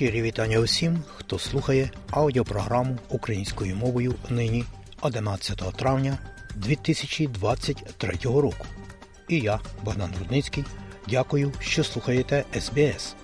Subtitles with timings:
[0.00, 4.64] Щирі вітання усім, хто слухає аудіопрограму українською мовою нині
[5.00, 6.18] 11 травня
[6.54, 8.66] 2023 року.
[9.28, 10.64] І я, Богдан Рудницький,
[11.08, 13.14] дякую, що слухаєте СБС.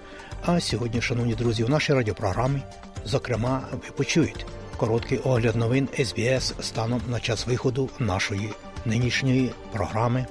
[0.44, 2.62] А сьогодні, шановні друзі, у нашій радіопрограмі,
[3.04, 4.44] зокрема, ви почуєте
[4.76, 8.50] короткий огляд новин СБС станом на час виходу нашої
[8.84, 10.26] нинішньої програми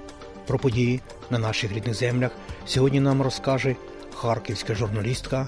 [0.48, 2.32] про події на наших рідних землях.
[2.66, 3.76] Сьогодні нам розкаже
[4.16, 5.48] харківська журналістка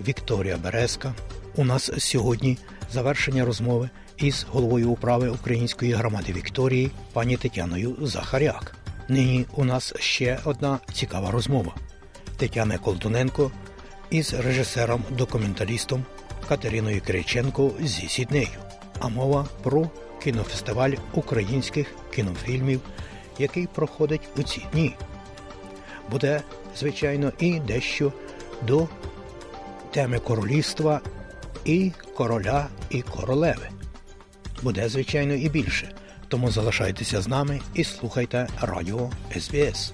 [0.00, 1.14] Вікторія Березка.
[1.56, 2.58] У нас сьогодні
[2.92, 8.76] завершення розмови із головою управи української громади Вікторії пані Тетяною Захаряк.
[9.08, 11.74] Нині у нас ще одна цікава розмова
[12.36, 13.50] Тетяна Колтуненко
[14.10, 16.04] із режисером-документалістом
[16.48, 18.58] Катериною Кириченко зі Сіднею.
[19.00, 19.90] А мова про
[20.22, 22.80] кінофестиваль українських кінофільмів,
[23.38, 24.94] який проходить у ці дні.
[26.10, 26.42] Буде,
[26.76, 28.12] звичайно, і дещо
[28.62, 28.88] до
[29.90, 31.00] теми королівства
[31.64, 33.68] і короля і королеви.
[34.62, 35.94] Буде, звичайно, і більше.
[36.28, 39.92] Тому залишайтеся з нами і слухайте радіо СБС.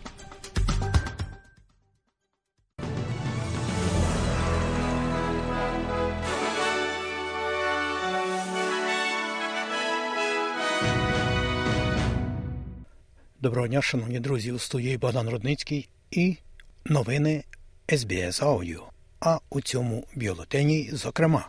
[13.40, 16.36] Доброго дня, шановні друзі, у студії Богдан Рудницький і
[16.84, 17.44] новини
[17.88, 18.93] СБС Аудіо.
[19.26, 21.48] А у цьому бюлетені, зокрема,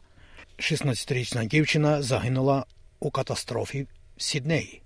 [0.57, 2.65] 16-річна дівчина загинула
[2.99, 3.87] у катастрофі
[4.17, 4.81] в Сіднеї.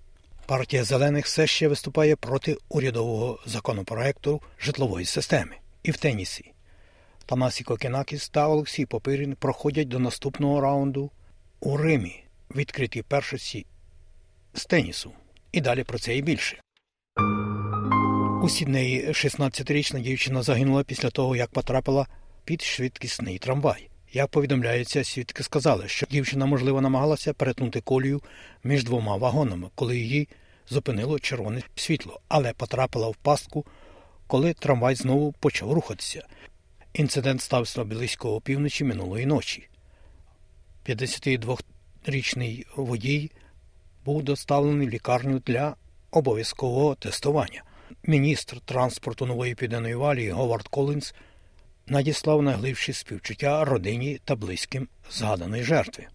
[0.45, 5.55] Партія зелених все ще виступає проти урядового законопроекту житлової системи.
[5.83, 6.51] І в тенісі.
[7.25, 11.11] Тамасі Кокенакіс та Олексій Попирін проходять до наступного раунду
[11.59, 12.23] у Римі,
[12.55, 13.65] відкритій першості
[14.53, 15.11] з тенісу.
[15.51, 16.61] І далі про це і більше.
[18.43, 22.07] У Сіднеї 16-річна дівчина загинула після того, як потрапила
[22.49, 23.89] під швидкісний трамвай.
[24.13, 28.21] Як повідомляється, свідки сказали, що дівчина, можливо, намагалася перетнути колію
[28.63, 30.27] між двома вагонами, коли її
[30.69, 33.65] зупинило червоне світло, але потрапила в пастку,
[34.27, 36.27] коли трамвай знову почав рухатися.
[36.93, 39.69] Інцидент стався близько опівночі минулої ночі.
[40.85, 43.31] 52-річний водій
[44.05, 45.75] був доставлений в лікарню для
[46.11, 47.63] обов'язкового тестування.
[48.03, 51.13] Міністр транспорту нової південної валії Говард Колінс
[51.89, 56.05] надіслав найглибші співчуття родині та близьким згаданої жертви.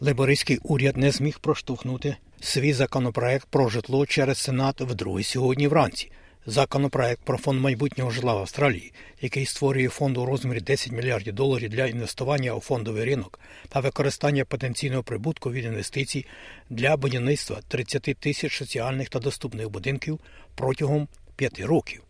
[0.00, 6.10] Лейбористський уряд не зміг проштовхнути свій законопроект про житло через Сенат вдруге сьогодні вранці.
[6.46, 11.70] Законопроект про фонд майбутнього житла в Австралії, який створює фонд у розмірі 10 мільярдів доларів
[11.70, 16.26] для інвестування у фондовий ринок та використання потенційного прибутку від інвестицій
[16.70, 20.20] для будівництва 30 тисяч соціальних та доступних будинків
[20.54, 22.02] протягом п'яти років.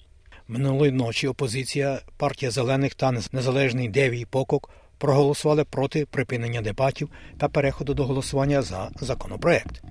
[0.51, 7.95] Минулої ночі опозиція, партія зелених та незалежний Девій Покок проголосували проти припинення дебатів та переходу
[7.95, 9.83] до голосування за законопроект.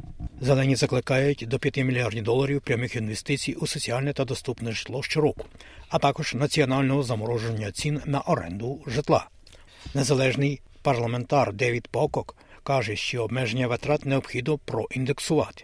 [0.42, 5.46] Зелені закликають до 5 мільярдів доларів прямих інвестицій у соціальне та доступне житло щороку,
[5.90, 9.28] а також національного замороження цін на оренду житла.
[9.94, 15.64] Незалежний парламентар Девід Покок каже, що обмеження витрат необхідно проіндексувати.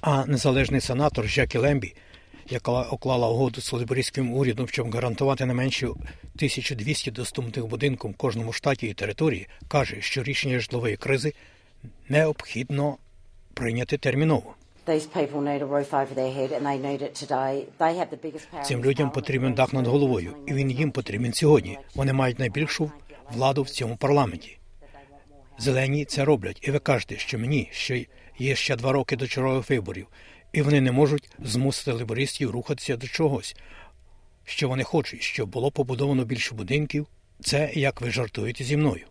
[0.00, 1.94] А незалежний сенатор Жакі Лембі
[2.48, 8.52] яка уклала угоду з либерійським урядом, щоб гарантувати не менше 1200 доступних будинків в кожному
[8.52, 11.32] штаті і території, каже, що рішення житлової кризи
[12.08, 12.96] необхідно
[13.54, 14.54] прийняти терміново.
[18.64, 21.78] Цим людям потрібен дах над головою, і він їм потрібен сьогодні.
[21.94, 22.90] Вони мають найбільшу
[23.32, 24.58] владу в цьому парламенті.
[25.58, 27.94] Зелені це роблять, і ви кажете, що мені що
[28.38, 30.06] є ще два роки до чергових виборів
[30.52, 33.56] і вони не можуть змусити либористів рухатися до чогось,
[34.44, 37.06] що вони хочуть, щоб було побудовано більше будинків.
[37.40, 39.06] Це як ви жартуєте зі мною.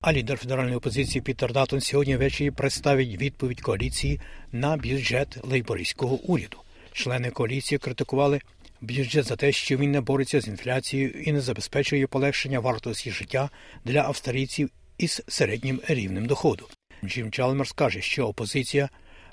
[0.00, 4.20] А лідер федеральної опозиції Пітер Датон сьогодні ввечері представить відповідь коаліції
[4.52, 6.56] на бюджет лейбористського уряду.
[6.92, 8.40] Члени коаліції критикували
[8.80, 13.50] бюджет за те, що він не бореться з інфляцією і не забезпечує полегшення вартості життя
[13.84, 16.68] для австралійців із середнім рівнем доходу.
[17.04, 18.88] Джим Чалмерс каже, що опозиція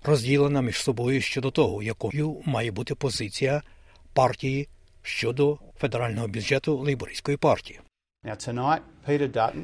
[0.08, 3.62] розділена між собою щодо того, якою має бути позиція
[4.14, 4.68] партії
[5.02, 7.80] щодо федерального бюджету лейбористської партії.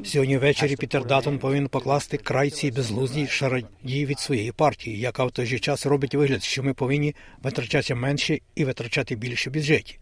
[0.04, 5.32] Сьогодні ввечері Пітер Даттон повинен покласти край цій безглуздій шараді від своєї партії, яка в
[5.32, 10.00] той же час робить вигляд, що ми повинні витрачати менше і витрачати більше бюджеті.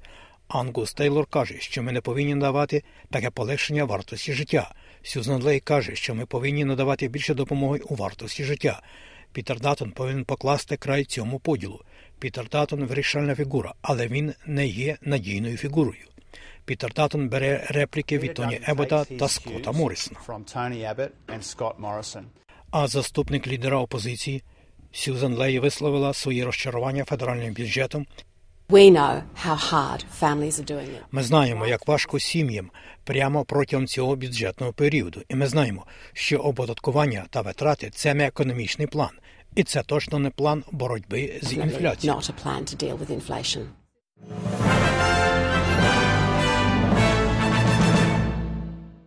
[0.48, 4.72] Ангус Тейлор каже, що ми не повинні надавати таке полегшення вартості життя.
[5.04, 8.82] Сюзан Лей каже, що ми повинні надавати більше допомоги у вартості життя.
[9.34, 11.82] Пітер Датон повинен покласти край цьому поділу.
[12.20, 16.06] Пітер Датон вирішальна фігура, але він не є надійною фігурою.
[16.66, 20.20] Пітер Датон бере репліки від Тоні Ебота та Скотта Моррісона.
[22.72, 24.44] А заступник лідера опозиції
[24.92, 28.06] Сюзан Лей висловила своє розчарування федеральним бюджетом.
[31.12, 32.70] Ми знаємо, як важко сім'ям
[33.04, 38.88] прямо протягом цього бюджетного періоду, і ми знаємо, що оподаткування та витрати це не економічний
[38.88, 39.10] план,
[39.56, 42.16] і це точно не план боротьби з інфляцією.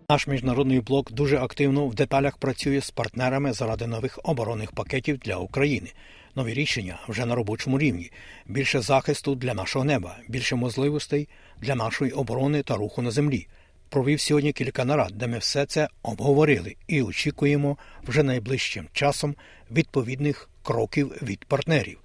[0.08, 5.36] Наш міжнародний блок дуже активно в деталях працює з партнерами заради нових оборонних пакетів для
[5.36, 5.92] України.
[6.34, 8.10] Нові рішення вже на робочому рівні,
[8.46, 11.28] більше захисту для нашого неба, більше можливостей
[11.60, 13.46] для нашої оборони та руху на землі.
[13.88, 19.34] Провів сьогодні кілька нарад, де ми все це обговорили і очікуємо вже найближчим часом
[19.70, 21.98] відповідних кроків від партнерів.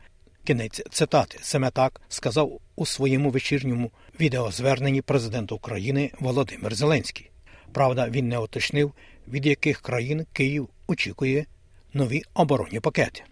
[0.44, 7.30] Кінець цитати саме так сказав у своєму вечірньому відеозверненні президент України Володимир Зеленський.
[7.72, 8.94] Правда, він не уточнив,
[9.28, 11.46] від яких країн Київ очікує
[11.94, 13.24] нові оборонні пакети.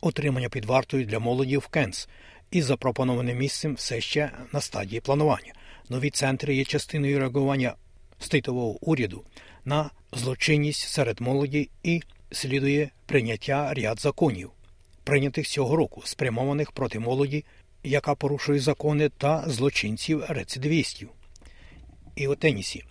[0.01, 2.09] отримання під вартою для молоді в Кенс
[2.51, 5.53] із запропонованим місцем все ще на стадії планування.
[5.89, 7.75] Нові центри є частиною реагування
[8.19, 9.25] ститового уряду
[9.65, 12.03] на злочинність серед молоді і
[12.33, 14.51] слідує прийняття ряд законів,
[15.05, 17.45] прийнятих цього року, спрямованих проти молоді
[17.83, 21.09] яка порушує закони та злочинців рецидивістів.
[22.17, 22.85] І у тенісі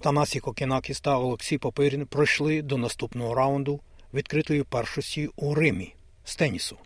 [0.00, 3.80] Танасі Кокінакіс та Олексій Попирін пройшли до наступного раунду
[4.14, 5.94] відкритої першості у Римі
[6.24, 6.76] з тенісу.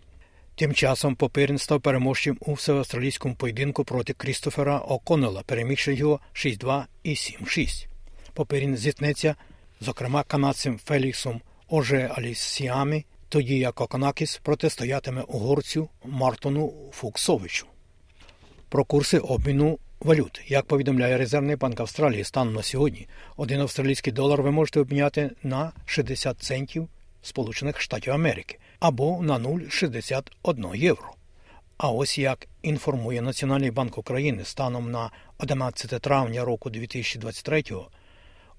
[0.55, 7.09] Тим часом Попирін став переможцем у всеавстралійському поєдинку проти Крістофера О'Коннелла, перемігши його 6-2 і
[7.09, 7.87] 7-6.
[8.33, 9.35] Попирін зіткнеться,
[9.81, 17.65] зокрема, канадцем Феліксом Оже Алісіамі тоді як Оканакіс протистоятиме угорцю Мартону Фуксовичу.
[18.69, 20.41] Про курси обміну валют.
[20.47, 23.07] Як повідомляє Резервний банк Австралії станом на сьогодні,
[23.37, 26.87] один австралійський долар ви можете обміняти на 60 центів
[27.21, 31.13] Сполучених Штатів Америки або на 0,61 євро.
[31.77, 37.63] А ось як інформує Національний банк України станом на 11 травня року 2023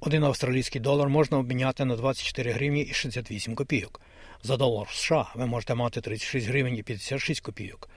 [0.06, 4.00] один австралійський долар можна обміняти на 24 гривні і 68 копійок.
[4.46, 7.88] За долар США ви можете мати 36 гривень і 56 копійок,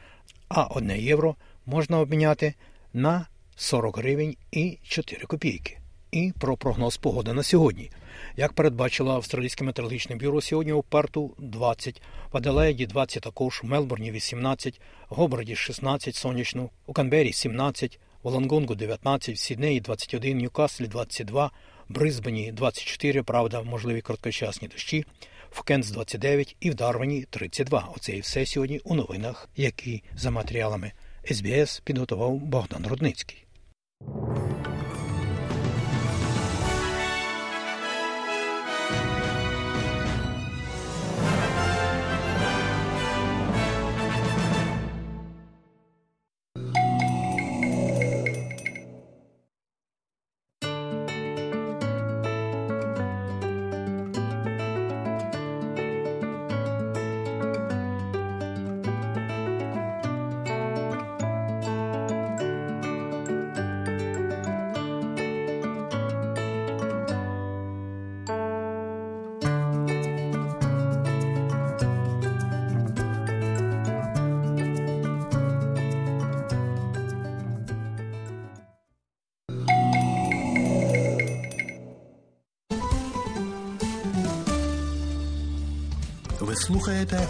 [0.47, 1.35] а 1 євро
[1.65, 2.53] можна обміняти
[2.93, 5.77] на 40 гривень і 4 копійки.
[6.11, 7.91] І про прогноз погоди на сьогодні.
[8.37, 12.01] Як передбачило Австралійське метеорологічне бюро, сьогодні у Перту 20,
[12.31, 18.29] в Аделаїді 20 також, в Мелбурні 18, в Гобраді 16 сонячно, у Канбері 17, в
[18.29, 21.51] Лонгонгу 19, в Сіднеї 21, Ньюкаслі 22,
[21.89, 25.05] в Брисбені 24, правда, можливі короткочасні дощі
[25.51, 27.89] в Кенс 29 і в Дарвані 32.
[27.95, 30.91] Оце і все сьогодні у новинах, які за матеріалами
[31.31, 33.46] СБС підготував Богдан Рудницький.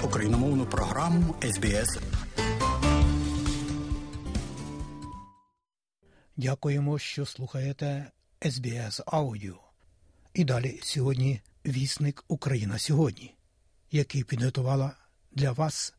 [0.03, 1.99] Україномовну програму СБС.
[6.37, 8.11] Дякуємо, що слухаєте
[8.41, 9.59] SBS Аудіо.
[10.33, 13.35] І далі сьогодні вісник Україна сьогодні,
[13.91, 14.91] який підготувала
[15.31, 15.93] для вас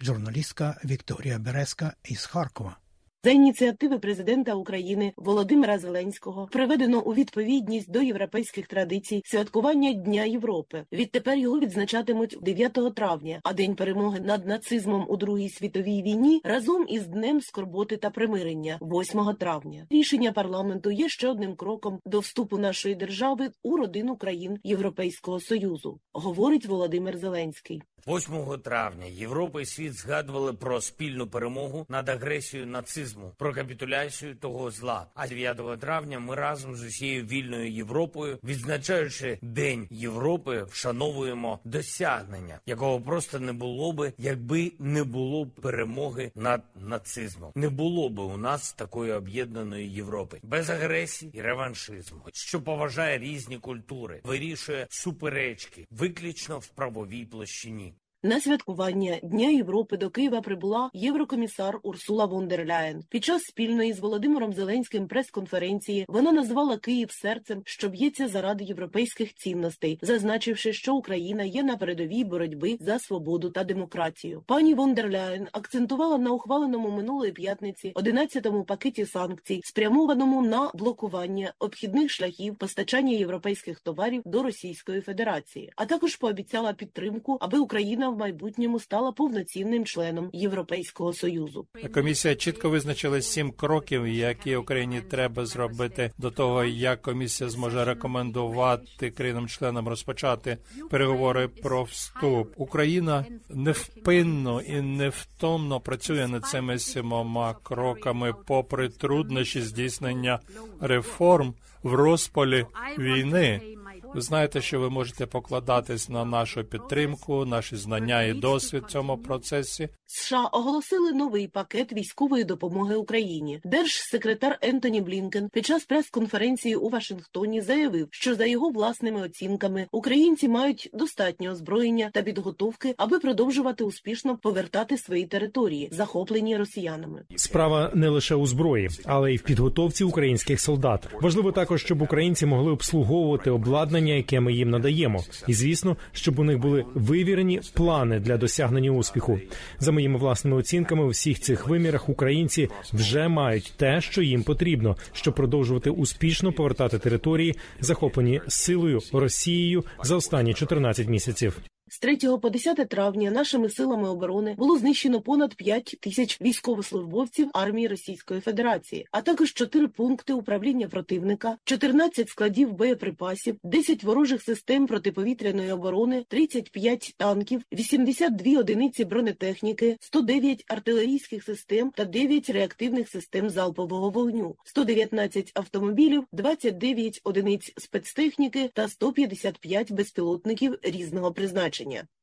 [0.00, 2.76] журналістка Вікторія Березка із Харкова.
[3.24, 10.84] За ініціативи президента України Володимира Зеленського приведено у відповідність до європейських традицій святкування Дня Європи.
[10.92, 16.84] Відтепер його відзначатимуть 9 травня, а день перемоги над нацизмом у Другій світовій війні разом
[16.88, 19.86] із Днем скорботи та примирення 8 травня.
[19.90, 26.00] Рішення парламенту є ще одним кроком до вступу нашої держави у родину країн Європейського союзу,
[26.12, 27.82] говорить Володимир Зеленський.
[28.08, 34.70] 8 травня Європа і світ згадували про спільну перемогу над агресією нацизму, про капітуляцію того
[34.70, 35.06] зла.
[35.14, 43.00] А 9 травня ми разом з усією вільною Європою, відзначаючи День Європи, вшановуємо досягнення, якого
[43.00, 47.52] просто не було би, якби не було перемоги над нацизмом.
[47.54, 53.58] Не було би у нас такої об'єднаної Європи без агресії і реваншизму, що поважає різні
[53.58, 57.94] культури, вирішує суперечки виключно в правовій площині.
[58.22, 63.02] На святкування Дня Європи до Києва прибула єврокомісар Урсула фон дер Ляєн.
[63.08, 69.34] Під час спільної з Володимиром Зеленським прес-конференції вона назвала Київ серцем, що б'ється заради європейських
[69.34, 74.42] цінностей, зазначивши, що Україна є на передовій боротьби за свободу та демократію.
[74.46, 81.52] Пані фон дер Ляєн акцентувала на ухваленому минулої п'ятниці 11-му пакеті санкцій, спрямованому на блокування
[81.58, 88.18] обхідних шляхів постачання європейських товарів до Російської Федерації, а також пообіцяла підтримку, аби Україна в
[88.18, 91.66] майбутньому стала повноцінним членом Європейського союзу.
[91.94, 99.10] Комісія чітко визначила сім кроків, які Україні треба зробити до того, як комісія зможе рекомендувати
[99.10, 100.58] країнам-членам розпочати
[100.90, 102.52] переговори про вступ.
[102.56, 110.40] Україна невпинно і невтомно працює над цими сімома кроками, попри труднощі здійснення
[110.80, 112.66] реформ в розпалі
[112.98, 113.77] війни.
[114.14, 119.18] Ви знаєте, що ви можете покладатись на нашу підтримку, наші знання і досвід в цьому
[119.18, 119.88] процесі.
[120.06, 123.60] США оголосили новий пакет військової допомоги Україні.
[123.64, 130.48] Держсекретар Ентоні Блінкен під час прес-конференції у Вашингтоні заявив, що за його власними оцінками українці
[130.48, 137.22] мають достатньо озброєння та підготовки, аби продовжувати успішно повертати свої території, захоплені росіянами.
[137.36, 141.08] Справа не лише у зброї, але й в підготовці українських солдат.
[141.20, 146.44] Важливо також, щоб українці могли обслуговувати обладнання, яке ми їм надаємо, і звісно, щоб у
[146.44, 149.40] них були вивірені плани для досягнення успіху.
[149.78, 154.96] За моїми власними оцінками, у всіх цих вимірах українці вже мають те, що їм потрібно,
[155.12, 161.60] щоб продовжувати успішно повертати території, захоплені силою Росією за останні 14 місяців.
[161.90, 167.88] З 3 по 10 травня нашими силами оборони було знищено понад 5 тисяч військовослужбовців армії
[167.88, 175.72] Російської Федерації, а також 4 пункти управління противника, 14 складів боєприпасів, 10 ворожих систем протиповітряної
[175.72, 184.56] оборони, 35 танків, 82 одиниці бронетехніки, 109 артилерійських систем та 9 реактивних систем залпового вогню,
[184.64, 191.77] 119 автомобілів, 29 одиниць спецтехніки та 155 безпілотників різного призначення.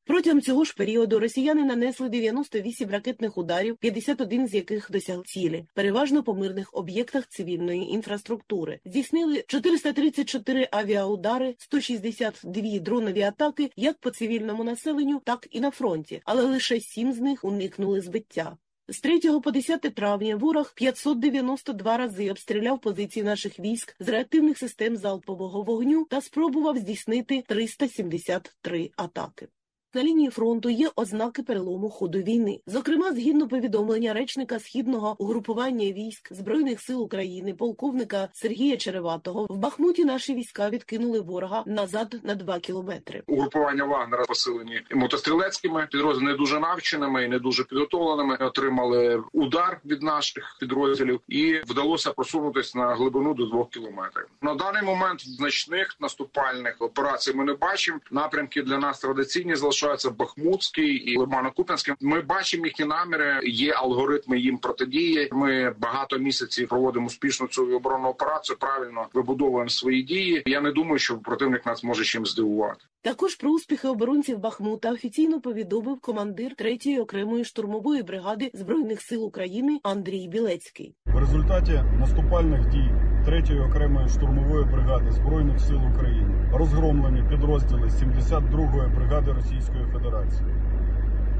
[0.05, 6.23] Протягом цього ж періоду росіяни нанесли 98 ракетних ударів, 51 з яких досягли цілі, переважно
[6.23, 8.79] по мирних об'єктах цивільної інфраструктури.
[8.85, 16.43] Здійснили 434 авіаудари, 162 дронові атаки як по цивільному населенню, так і на фронті, але
[16.43, 18.57] лише сім з них уникнули збиття.
[18.87, 24.97] З 3 по 10 травня ворог 592 рази обстріляв позиції наших військ з реактивних систем
[24.97, 29.47] залпового вогню та спробував здійснити 373 атаки.
[29.95, 32.59] На лінії фронту є ознаки перелому ходу війни.
[32.67, 40.05] Зокрема, згідно повідомлення речника східного угрупування військ збройних сил України, полковника Сергія Череватого, в Бахмуті
[40.05, 43.23] наші війська відкинули ворога назад на 2 кілометри.
[43.27, 48.37] Угрупування Вагнера посилені мотострілецькими підрозділами не дуже навченими і не дуже підготовленими.
[48.39, 54.25] Отримали удар від наших підрозділів і вдалося просунутися на глибину до 2 кілометрів.
[54.41, 57.99] На даний момент значних наступальних операцій ми не бачимо.
[58.11, 61.93] Напрямки для нас традиційні залишаються залишаються Бахмутський і Лимано-Куп'янський.
[62.01, 63.39] Ми бачимо їхні наміри.
[63.43, 65.29] Є алгоритми їм протидії.
[65.31, 68.57] Ми багато місяців проводимо успішну цю оборонну операцію.
[68.59, 70.43] Правильно вибудовуємо свої дії.
[70.45, 72.85] Я не думаю, що противник нас може чим здивувати.
[73.01, 79.79] Також про успіхи оборонців Бахмута офіційно повідомив командир 3-ї окремої штурмової бригади збройних сил України
[79.83, 80.95] Андрій Білецький.
[81.05, 82.89] В результаті наступальних дій
[83.27, 90.49] 3-ї окремої штурмової бригади збройних сил України розгромлені підрозділи 72-ї бригади Російської Федерації.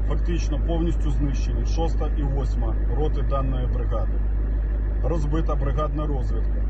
[0.08, 2.64] Фактично повністю знищені 6 і 8
[2.96, 4.12] роти даної бригади.
[5.04, 6.62] Розбита бригадна розвідка.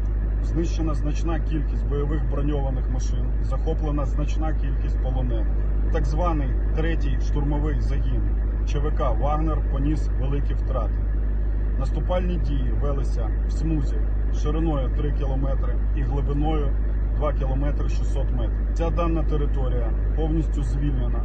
[0.42, 5.46] Знищена значна кількість бойових броньованих машин, захоплена значна кількість полонених.
[5.92, 8.22] Так званий третій штурмовий загін
[8.66, 10.94] ЧВК Вагнер поніс великі втрати.
[11.78, 13.96] Наступальні дії велися в смузі
[14.34, 15.46] шириною 3 км
[15.96, 16.70] і глибиною
[17.16, 18.74] 2 км 600 метрів.
[18.74, 21.20] Ця дана територія повністю звільнена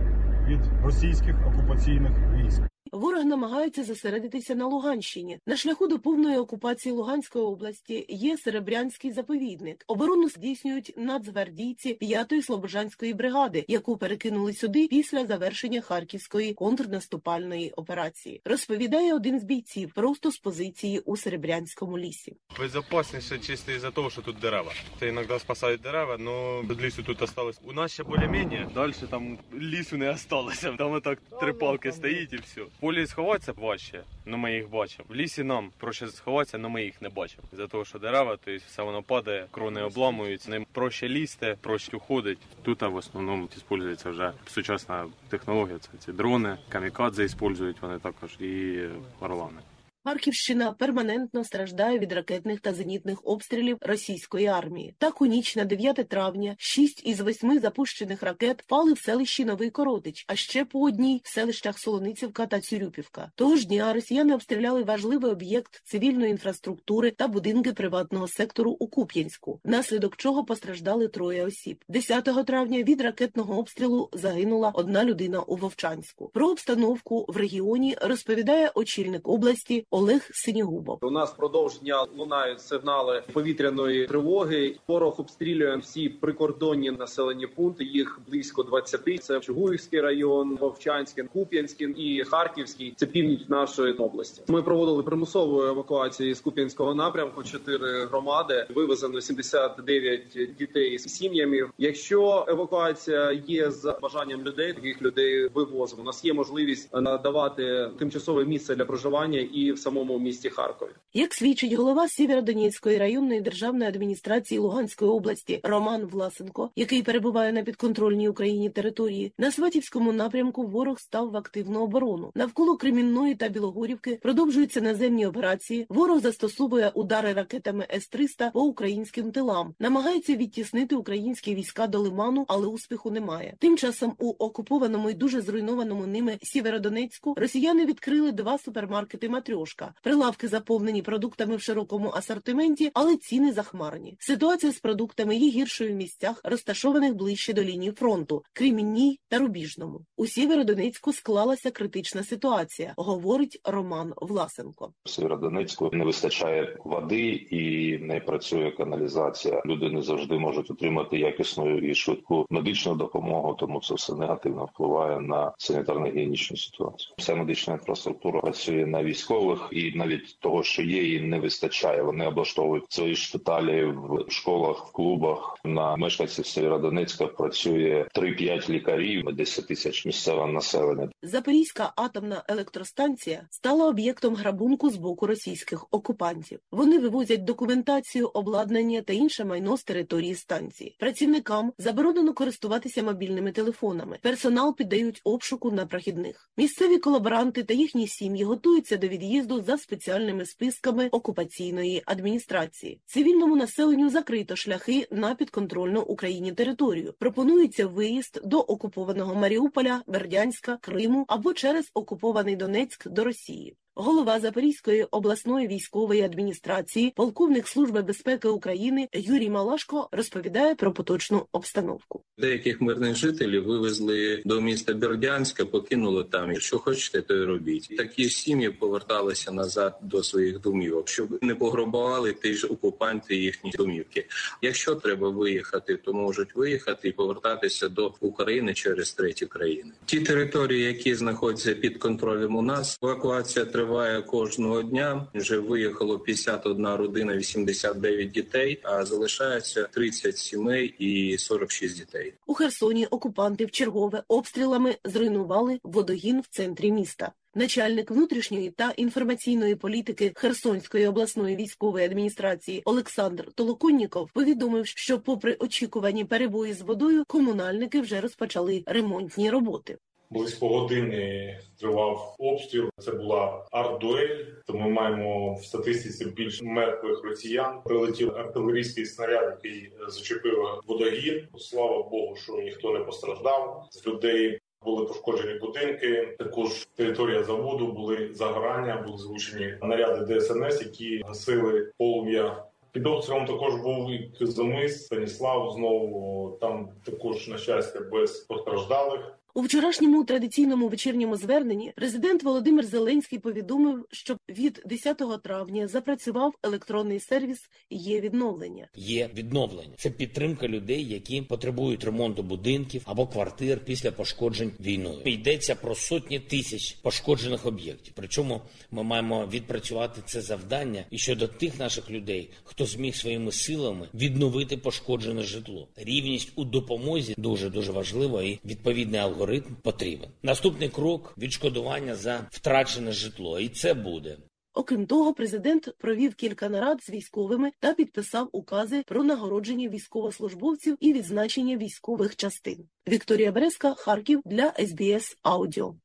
[0.47, 2.70] від російських окупаційних військ.
[2.91, 5.39] Ворог намагається зосередитися на Луганщині.
[5.45, 9.83] На шляху до повної окупації Луганської області є Серебрянський заповідник.
[9.87, 18.41] Оборону здійснюють нацгвардійці 5-ї Слобожанської бригади, яку перекинули сюди після завершення Харківської контрнаступальної операції.
[18.45, 22.35] Розповідає один з бійців просто з позиції у Серебрянському лісі.
[22.59, 24.71] Безопасніше чисто із-за того, що тут дерева.
[24.99, 27.59] Це іноді спасають дерева, але від лісу тут осталось.
[27.63, 30.75] У нас ще більш-менш, далі там лісу не осталося.
[30.77, 32.61] Там отак три палки стоїть і все.
[32.81, 35.05] Полі сховатися важче, але ми їх бачимо.
[35.09, 37.43] В лісі нам проще сховатися, але ми їх не бачимо.
[37.51, 42.39] За того, що дерева, то все воно падає, крони обламуються, ним проще лізти, проще уходить.
[42.63, 45.77] Тут в основному використовується вже сучасна технологія.
[45.77, 48.79] Це ці дрони, камікадзе використовують вони також і
[49.19, 49.59] орлани.
[50.03, 54.95] Харківщина перманентно страждає від ракетних та зенітних обстрілів російської армії.
[54.97, 59.69] Так у ніч на 9 травня шість із восьми запущених ракет впали в селищі Новий
[59.69, 63.31] Коротич, а ще по одній в селищах Солоницівка та Цюрюпівка.
[63.35, 69.59] Того ж дня росіяни обстріляли важливий об'єкт цивільної інфраструктури та будинки приватного сектору у Куп'янську,
[69.63, 71.83] внаслідок чого постраждали троє осіб.
[71.89, 76.31] 10 травня від ракетного обстрілу загинула одна людина у Вовчанську.
[76.33, 79.85] Про обстановку в регіоні розповідає очільник області.
[79.93, 80.99] Олег Синігубов.
[81.01, 84.75] У нас впродовж дня лунають сигнали повітряної тривоги.
[84.87, 87.83] Ворог обстрілює всі прикордонні населені пункти.
[87.83, 89.23] Їх близько 20.
[89.23, 92.93] Це Чугуївський район, Вовчанський, Куп'янський і Харківський.
[92.97, 94.41] Це північ нашої області.
[94.47, 97.43] Ми проводили примусову евакуацію з Куп'янського напрямку.
[97.43, 100.21] Чотири громади вивезено 79
[100.59, 101.69] дітей з сім'ями.
[101.77, 106.01] Якщо евакуація є з бажанням людей, таких людей вивозимо.
[106.01, 110.89] У нас є можливість надавати тимчасове місце для проживання і в самому місті Харкові.
[111.13, 118.29] Як свідчить голова Сєвєродонецької районної державної адміністрації Луганської області Роман Власенко, який перебуває на підконтрольній
[118.29, 122.31] Україні території, на Сватівському напрямку ворог став в активну оборону.
[122.35, 125.85] Навколо Кремінної та Білогорівки продовжуються наземні операції.
[125.89, 132.67] Ворог застосовує удари ракетами С-300 по українським тилам, намагається відтіснити українські війська до лиману, але
[132.67, 133.55] успіху немає.
[133.59, 139.29] Тим часом у окупованому і дуже зруйнованому ними Сєвєродонецьку росіяни відкрили два супермаркети
[139.71, 139.93] Матрьошка.
[140.03, 144.17] Прилавки заповнені продуктами в широкому асортименті, але ціни захмарні.
[144.19, 150.01] Ситуація з продуктами є гіршою в місцях, розташованих ближче до лінії фронту, Кремінній та Рубіжному.
[150.17, 154.93] У Сєвєродонецьку склалася критична ситуація, говорить Роман Власенко.
[155.03, 159.61] В Сєвєродонецьку не вистачає води і не працює каналізація.
[159.65, 165.19] Люди не завжди можуть отримати якісну і швидку медичну допомогу, тому це все негативно впливає
[165.19, 167.13] на санітарно-гігієнічну ситуацію.
[167.17, 172.03] Вся медична інфраструктура працює на військових, і навіть того, що є, їй не вистачає.
[172.03, 175.57] Вони облаштовують свої шпиталі в школах, в клубах.
[175.63, 181.09] На мешканців Сєвєродонецька працює 3-5 лікарів на 10 тисяч місцеве населення.
[181.23, 186.59] Запорізька атомна електростанція стала об'єктом грабунку з боку російських окупантів.
[186.71, 190.95] Вони вивозять документацію, обладнання та інше майно з території станції.
[190.99, 194.17] Працівникам заборонено користуватися мобільними телефонами.
[194.21, 196.49] Персонал піддають обшуку на прохідних.
[196.57, 203.01] Місцеві колаборанти та їхні сім'ї готуються до від'їзду за спеціальними списками окупаційної адміністрації.
[203.05, 207.13] Цивільному населенню закрито шляхи на підконтрольну Україні територію.
[207.19, 213.75] Пропонується виїзд до окупованого Маріуполя, Бердянська, Криму або через окупований Донецьк до Росії.
[213.95, 222.21] Голова Запорізької обласної військової адміністрації, полковник Служби безпеки України Юрій Малашко розповідає про поточну обстановку.
[222.37, 226.55] Деяких мирних жителів вивезли до міста Бердянська, покинули там.
[226.55, 227.97] Що хочете, то й робіть.
[227.97, 234.25] Такі сім'ї поверталися назад до своїх домівок, щоб не пограбували ті ж окупанти їхні домівки.
[234.61, 239.91] Якщо треба виїхати, то можуть виїхати і повертатися до України через треті країни.
[240.05, 245.27] Ті території, які знаходяться під контролем у нас, евакуація триває кожного дня.
[245.33, 252.33] Вже виїхало 51 родина, 89 дітей, а залишається 30 сімей і 46 дітей.
[252.47, 257.31] У Херсоні окупанти в чергове обстрілами зруйнували водогін в центрі міста.
[257.55, 266.25] Начальник внутрішньої та інформаційної політики Херсонської обласної військової адміністрації Олександр Толоконніков повідомив, що, попри очікувані
[266.25, 269.97] перебої з водою, комунальники вже розпочали ремонтні роботи.
[270.31, 272.89] Близько години тривав обстріл.
[272.99, 274.45] Це була артдуель.
[274.67, 277.81] То ми маємо в статистиці більш мертвих росіян.
[277.85, 281.47] Прилетів артилерійський снаряд, який зачепив водогін.
[281.57, 284.59] Слава Богу, що ніхто не постраждав з людей.
[284.85, 286.35] Були пошкоджені будинки.
[286.39, 292.63] Також територія заводу були загорання, були звучені наряди ДСНС, які гасили полум'я.
[292.91, 295.71] Під обстрілом також був і Кизомис, Станіслав.
[295.71, 299.37] Знову там також на щастя без постраждалих.
[299.53, 307.19] У вчорашньому традиційному вечірньому зверненні президент Володимир Зеленський повідомив, що від 10 травня запрацював електронний
[307.19, 307.59] сервіс
[307.89, 308.87] є відновлення.
[308.95, 309.93] Є відновлення.
[309.97, 315.21] Це підтримка людей, які потребують ремонту будинків або квартир після пошкоджень війною.
[315.25, 318.13] Йдеться про сотні тисяч пошкоджених об'єктів.
[318.15, 318.61] Причому
[318.91, 324.77] ми маємо відпрацювати це завдання і щодо тих наших людей, хто зміг своїми силами відновити
[324.77, 325.87] пошкоджене житло.
[325.95, 330.29] Рівність у допомозі дуже дуже важлива і відповідний алгоритм алгоритм потрібен.
[330.43, 334.37] Наступний крок відшкодування за втрачене житло, і це буде.
[334.73, 341.13] Окрім того, президент провів кілька нарад з військовими та підписав укази про нагородження військовослужбовців і
[341.13, 342.87] відзначення військових частин.
[343.07, 345.95] Вікторія Березка, Харків для СБС Аудіо.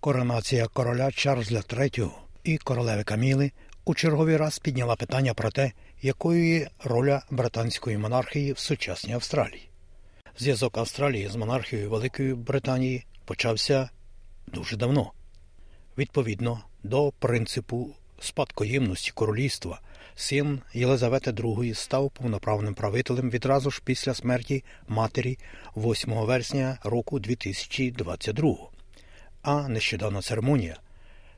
[0.00, 2.10] Коронація короля Чарльза III
[2.44, 3.50] і королеви Каміли
[3.84, 9.70] у черговий раз підняла питання про те, якою є роля британської монархії в сучасній Австралії.
[10.38, 13.90] Зв'язок Австралії з монархією Великої Британії почався
[14.46, 15.12] дуже давно.
[15.98, 19.80] Відповідно до принципу спадкоємності королівства,
[20.14, 25.38] син Єлизавети II став повноправним правителем відразу ж після смерті матері
[25.76, 28.56] 8 вересня року 2022.
[29.42, 30.76] А нещодавна церемонія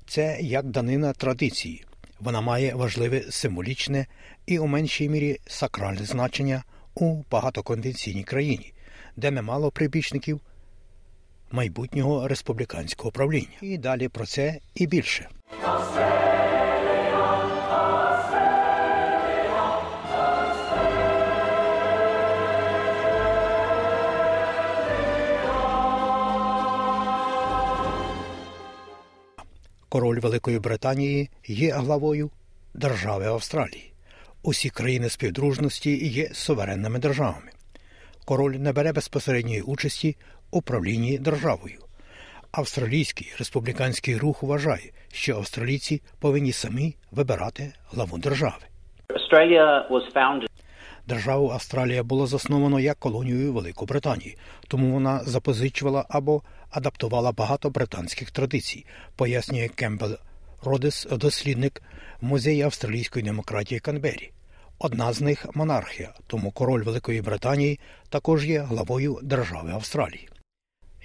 [0.07, 1.85] це як данина традиції.
[2.21, 4.07] Вона має важливе символічне
[4.47, 8.73] і у меншій мірі сакральне значення у багатоконвенційній країні
[9.19, 10.41] де немало прибічників
[11.51, 13.59] майбутнього республіканського правління.
[13.63, 15.29] І далі про це і більше.
[29.89, 32.31] Король Великої Британії є главою
[32.75, 33.93] держави Австралії.
[34.43, 37.48] Усі країни співдружності є суверенними державами
[38.29, 40.17] король не бере безпосередньої участі
[40.51, 41.79] у правлінні державою.
[42.53, 48.65] Австралійський республіканський рух вважає, що австралійці повинні самі вибирати главу держави.
[51.07, 54.37] Державу Австралія було засновано як колонію Великобританії,
[54.69, 58.87] тому вона запозичувала або адаптувала багато британських традицій,
[59.17, 60.17] пояснює Кембел
[60.65, 61.83] Родес, дослідник
[62.21, 64.31] музею австралійської демократії Канбері.
[64.81, 70.29] Одна з них монархія, тому король Великої Британії також є главою держави Австралії.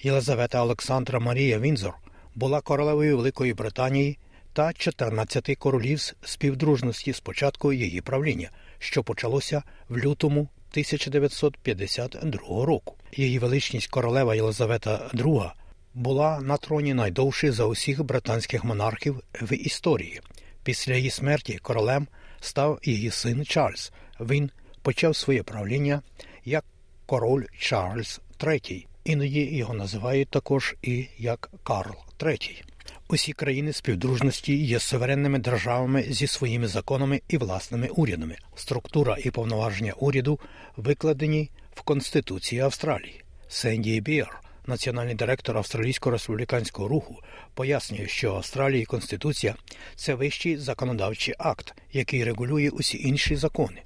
[0.03, 1.93] Єлизавета Олександра Марія Вінзор
[2.36, 4.17] була королевою Великої Британії
[4.53, 12.95] та 14 королів співдружності з початку її правління, що почалося в лютому 1952 року.
[13.15, 15.51] Її величність королева Єлизавета II
[15.93, 20.21] була на троні найдовше за усіх британських монархів в історії.
[20.63, 22.07] Після її смерті королем
[22.43, 23.91] став її син Чарльз.
[24.19, 24.51] Він
[24.82, 26.01] почав своє правління
[26.45, 26.65] як
[27.06, 28.86] король Чарльз III.
[29.03, 32.63] Іноді його називають також і як Карл III.
[33.10, 38.36] Усі країни співдружності є суверенними державами зі своїми законами і власними урядами.
[38.56, 40.39] Структура і повноваження уряду
[40.77, 43.23] викладені в Конституції Австралії.
[43.47, 47.19] Сенді Біар, національний директор австралійського республіканського руху,
[47.56, 49.56] пояснює, що Австралії Конституція
[49.95, 53.82] це вищий законодавчий акт, який регулює усі інші закони.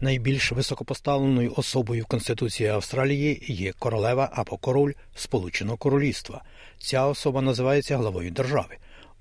[0.00, 6.42] Найбільш високопоставленою особою в Конституції Австралії є королева або король Сполученого Королівства.
[6.78, 8.76] Ця особа називається главою держави.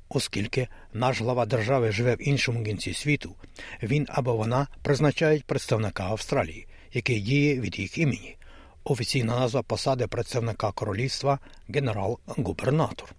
[0.10, 3.36] Оскільки наш глава держави живе в іншому кінці світу,
[3.84, 8.38] він або вона призначають представника Австралії, який діє від їх імені.
[8.88, 13.16] Офіційна назва посади представника королівства генерал-губернатор.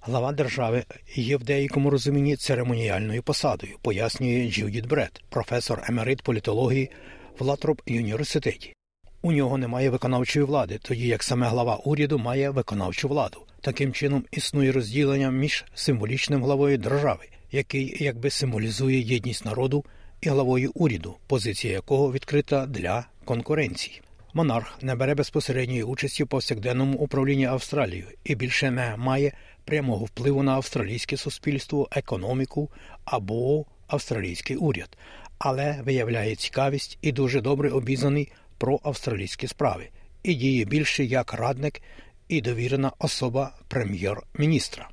[0.00, 6.90] Глава держави є в деякому розумінні церемоніальною посадою, пояснює Джудіт Бред, професор емерит політології
[7.38, 8.74] в Латроп університеті.
[9.22, 13.40] У нього немає виконавчої влади, тоді як саме глава уряду має виконавчу владу.
[13.60, 19.84] Таким чином існує розділення між символічним главою держави, який якби символізує єдність народу,
[20.20, 24.02] і главою уряду, позиція якого відкрита для конкуренції.
[24.34, 29.32] Монарх не бере безпосередньої участі в повсякденному управлінні Австралією і більше не має
[29.64, 32.70] прямого впливу на австралійське суспільство, економіку
[33.04, 34.98] або австралійський уряд,
[35.38, 39.88] але виявляє цікавість і дуже добре обізнаний про австралійські справи
[40.22, 41.82] і діє більше як радник
[42.28, 44.88] і довірена особа прем'єр-міністра.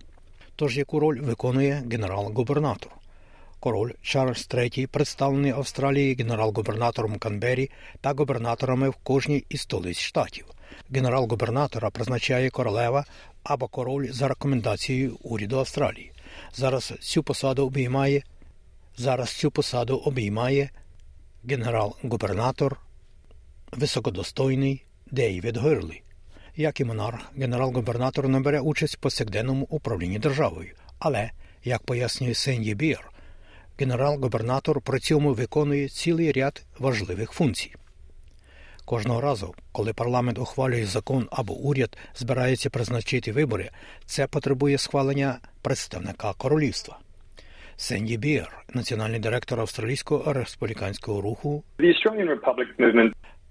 [0.55, 2.91] Тож яку роль виконує генерал-губернатор?
[3.59, 10.45] Король Чарльз III представлений Австралії генерал-губернатором Канбері та губернаторами в кожній із столиць штатів.
[10.89, 13.05] Генерал-губернатора призначає королева
[13.43, 16.11] або король за рекомендацією уряду Австралії.
[16.53, 18.23] Зараз цю посаду обіймає
[18.97, 20.69] зараз цю посаду обіймає
[21.49, 22.77] генерал-губернатор
[23.71, 26.01] високодостойний Дейвід Гирлі.
[26.55, 31.31] Як і монарх, генерал-губернатор не бере участь в повсякденному управлінні державою, але,
[31.63, 33.11] як пояснює Сенді Бір,
[33.79, 37.75] генерал-губернатор при цьому виконує цілий ряд важливих функцій.
[38.85, 43.69] Кожного разу, коли парламент ухвалює закон або уряд збирається призначити вибори,
[44.05, 46.99] це потребує схвалення представника королівства.
[47.75, 51.63] Сенді Бір, національний директор австралійського республіканського руху,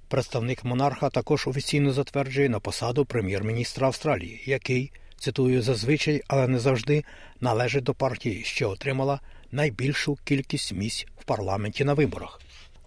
[0.09, 7.05] представник монарха також офіційно затверджує на посаду прем'єр-міністра Австралії, який цитую зазвичай, але не завжди
[7.41, 9.21] належить до партії, що отримала
[9.53, 12.41] найбільшу кількість місць в парламенті на виборах.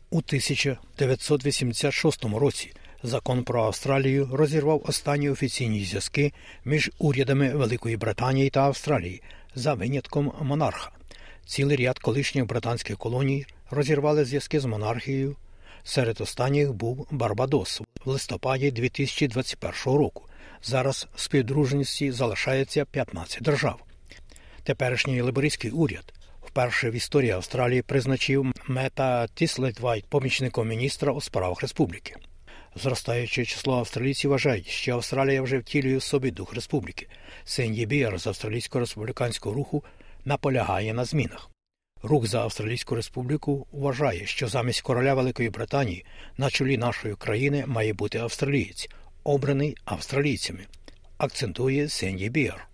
[0.09, 6.33] У 1986 році закон про Австралію розірвав останні офіційні зв'язки
[6.65, 9.21] між урядами Великої Британії та Австралії
[9.55, 10.91] за винятком монарха.
[11.45, 15.35] Цілий ряд колишніх британських колоній розірвали зв'язки з монархією.
[15.83, 20.25] Серед останніх був Барбадос в листопаді 2021 року.
[20.63, 23.83] Зараз в співдружності залишається 15 держав.
[24.63, 26.13] Теперішній либерійський уряд
[26.59, 32.15] вперше в історії Австралії призначив Мета Тіслетвайта помічником міністра у справах республіки.
[32.75, 37.07] Зростаюче число австралійців вважають, що Австралія вже втілює в собі дух республіки.
[37.43, 39.83] Сенді Біар з австралійського республіканського руху
[40.25, 41.49] наполягає на змінах.
[42.03, 46.05] Рух за Австралійську республіку вважає, що замість короля Великої Британії
[46.37, 48.89] на чолі нашої країни має бути австралієць,
[49.23, 50.65] обраний австралійцями,
[51.17, 52.67] акцентує Сенді Біар.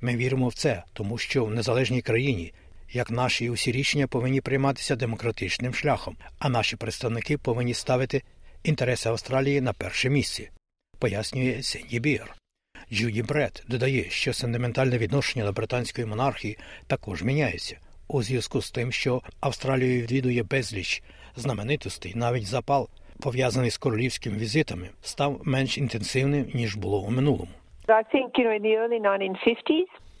[0.00, 2.52] Ми віримо в це, тому що в незалежній країні,
[2.94, 8.22] як наші усі рішення повинні прийматися демократичним шляхом, а наші представники повинні ставити
[8.64, 10.50] інтереси Австралії на перше місце,
[10.98, 12.34] пояснює Сенді Біар.
[12.92, 17.76] Джудіт Бретт додає, що сентиментальне відношення до британської монархії також міняється
[18.08, 21.02] у зв'язку з тим, що Австралію відвідує безліч
[21.36, 22.88] знаменитостей, навіть запал,
[23.20, 27.52] пов'язаний з королівськими візитами, став менш інтенсивним ніж було у минулому.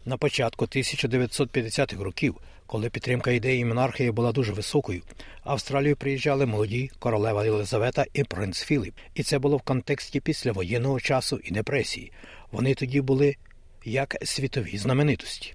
[0.06, 5.02] На початку 1950-х років, коли підтримка ідеї монархії була дуже високою,
[5.42, 11.40] Австралію приїжджали молоді королева Єлизавета і принц Філіп, і це було в контексті післявоєнного часу
[11.44, 12.12] і депресії.
[12.52, 13.36] Вони тоді були
[13.84, 15.54] як світові знаменитості.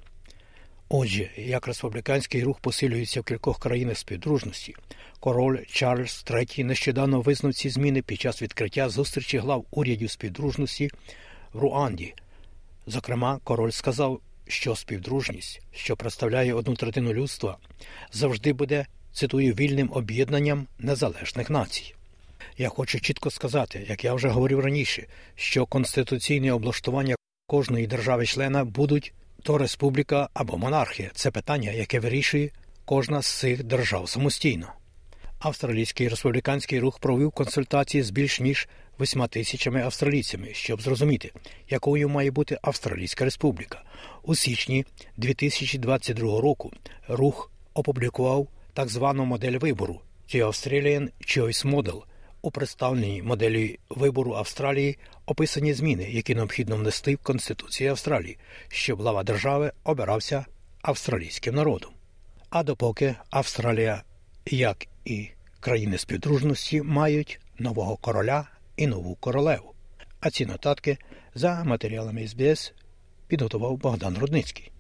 [0.90, 4.76] Отже, як республіканський рух посилюється в кількох країнах співдружності,
[5.20, 10.90] король Чарльз III нещодавно визнав ці зміни під час відкриття зустрічі глав урядів співдружності
[11.54, 12.14] в Руанді.
[12.88, 17.58] Зокрема, король сказав, що співдружність, що представляє одну третину людства,
[18.12, 21.94] завжди буде, цитую, вільним об'єднанням незалежних націй.
[22.58, 27.16] Я хочу чітко сказати, як я вже говорив раніше, що конституційне облаштування
[27.48, 31.12] кожної держави-члена будуть то республіка або монархія.
[31.14, 32.50] Це питання, яке вирішує
[32.86, 34.74] кожна з цих держав самостійно.
[35.40, 41.32] Австралійський республіканський рух провів консультації з більш ніж восьма тисячами австралійцями, щоб зрозуміти,
[41.70, 43.84] якою має бути Австралійська Республіка.
[44.30, 44.86] У січні
[45.18, 46.72] 2022 року
[47.08, 52.02] рух опублікував так звану модель вибору The Australian Choice Model.
[52.42, 58.38] У представленій моделі вибору Австралії описані зміни, які необхідно внести в Конституцію Австралії,
[58.68, 60.46] щоб глава держави обирався
[60.82, 61.92] австралійським народом.
[62.50, 64.04] А допоки Австралія,
[64.46, 69.74] як і країни співдружності, мають нового короля і нову королеву.
[70.20, 70.98] А ці нотатки
[71.36, 72.74] за матеріалами СБС
[73.30, 74.72] підготував Богдан Рудницький.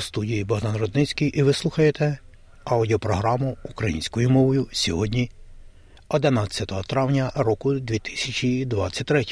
[0.00, 2.18] У студії Богдан Родницький і ви слухаєте
[2.64, 5.30] аудіопрограму українською мовою сьогодні,
[6.08, 9.24] 11 травня року 2023.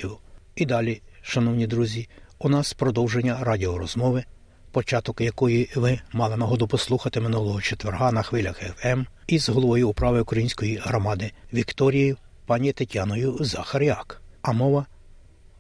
[0.56, 4.24] І далі, шановні друзі, у нас продовження радіорозмови,
[4.72, 10.76] початок якої ви мали нагоду послухати минулого четверга на хвилях ФМ із головою управи української
[10.76, 14.22] громади Вікторією пані Тетяною Захаряк.
[14.42, 14.86] А мова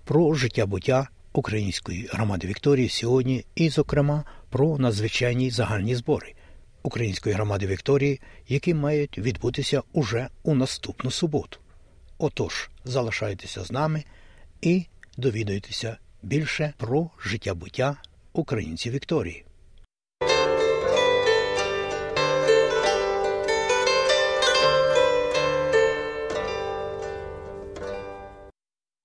[0.04, 6.34] про життя буття української громади Вікторії сьогодні, і, зокрема, про надзвичайні загальні збори
[6.82, 11.58] української громади Вікторії, які мають відбутися уже у наступну суботу.
[12.18, 14.04] Отож, залишайтеся з нами
[14.60, 17.96] і довідуйтеся більше про життя буття
[18.32, 19.44] українців Вікторії.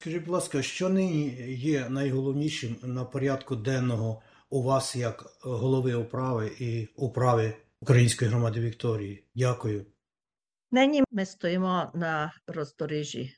[0.04, 6.52] Скажіть, будь ласка, що нині є найголовнішим на порядку денного у вас як голови управи
[6.60, 9.28] і управи Української громади Вікторії?
[9.36, 9.86] Дякую.
[10.72, 13.34] Нині ми стоїмо на роздоріжжі.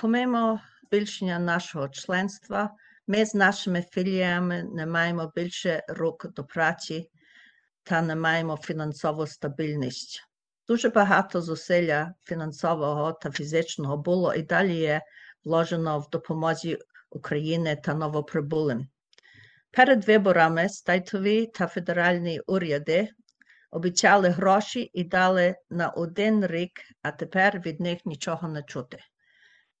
[0.00, 2.70] Помимо збільшення нашого членства,
[3.06, 7.10] ми з нашими філіями не маємо більше рук до праці
[7.82, 10.22] та не маємо фінансову стабільність.
[10.68, 15.02] Дуже багато зусилля фінансового та фізичного було і далі є
[15.44, 16.78] вложено в допомозі
[17.10, 18.88] України та новоприбулим.
[19.70, 23.08] Перед виборами стайтові та федеральні уряди
[23.70, 26.70] обіцяли гроші і дали на один рік,
[27.02, 28.98] а тепер від них нічого не чути.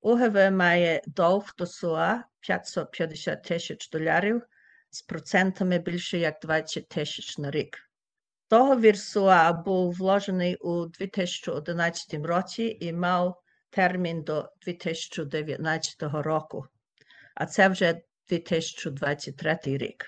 [0.00, 4.42] УГВ має довг до СУА 550 тисяч доларів
[4.90, 7.78] з процентами більше як 20 тисяч на рік.
[8.50, 13.42] Договір СУА був вложений у 2011 році і мав
[13.74, 16.66] термін до 2019 року,
[17.34, 20.06] а це вже 2023 рік.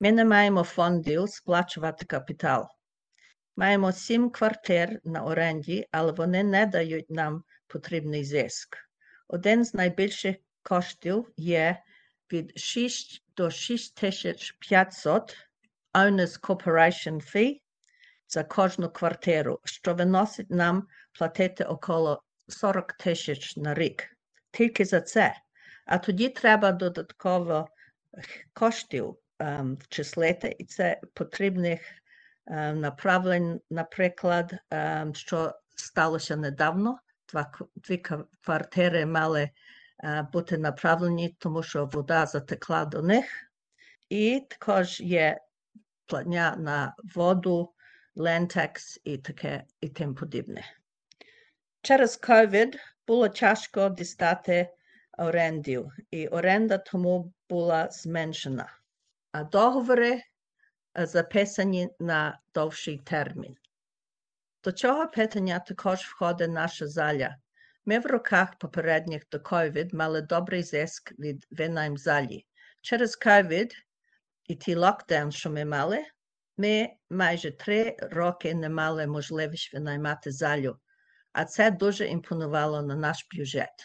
[0.00, 2.68] Ми не маємо фондів сплачувати капітал.
[3.56, 8.76] Маємо сім квартир на оренді, але вони не дають нам потрібний зиск.
[9.28, 11.82] Один з найбільших коштів є
[12.32, 15.36] від 6 до 6500
[15.94, 17.60] Owners Corporation Fee
[18.28, 24.16] за кожну квартиру, що виносить нам платити около 40 тисяч на рік.
[24.50, 25.34] Тільки за це.
[25.86, 27.68] А тоді треба додатково
[28.52, 31.80] коштів ем, вчислити, і це потрібних
[32.46, 36.98] ем, направлень, наприклад, ем, що сталося недавно.
[37.32, 38.02] Два, дві
[38.40, 39.50] квартири мали
[40.04, 43.24] е, бути направлені, тому що вода затекла до них.
[44.08, 45.40] І також є
[46.06, 47.72] платня на воду,
[48.14, 50.64] лентекс і таке і тим подібне.
[51.84, 54.70] Через COVID було тяжко дістати
[55.18, 58.72] орендів, і оренда тому була зменшена,
[59.32, 60.22] а договори
[60.94, 63.56] записані на довший термін.
[64.62, 67.36] До цього питання також входить наша заля.
[67.84, 72.46] Ми в роках попередніх до COVID мали добрий зиск від винайм залі.
[72.80, 73.70] Через COVID
[74.44, 76.04] і ті локдаун, що ми мали,
[76.56, 80.78] ми майже три роки не мали можливість винаймати залю,
[81.34, 83.84] а це дуже імпонувало на наш бюджет.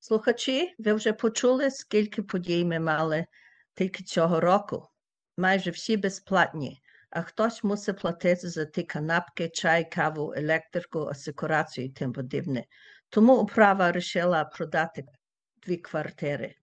[0.00, 3.26] Слухачі, ви вже почули, скільки подій ми мали
[3.74, 4.88] тільки цього року.
[5.36, 11.90] Майже всі безплатні, а хтось мусить платити за ті канапки, чай, каву, електрику, асекурацію і
[11.90, 12.64] тим подібне.
[13.08, 15.04] Тому управа вирішила продати
[15.66, 16.54] дві квартири.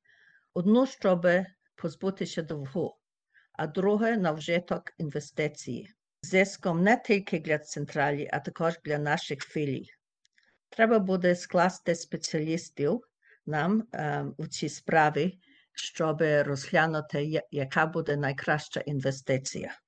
[0.53, 1.27] Одну, щоб
[1.75, 2.97] позбутися довгу,
[3.53, 5.93] а друге на вжиток інвестиції.
[6.21, 9.98] Зиском не тільки для централі, а також для наших філій.
[10.69, 13.01] Треба буде скласти спеціалістів
[13.45, 15.39] нам е, у цій справі,
[15.73, 19.79] щоб розглянути, яка буде найкраща інвестиція.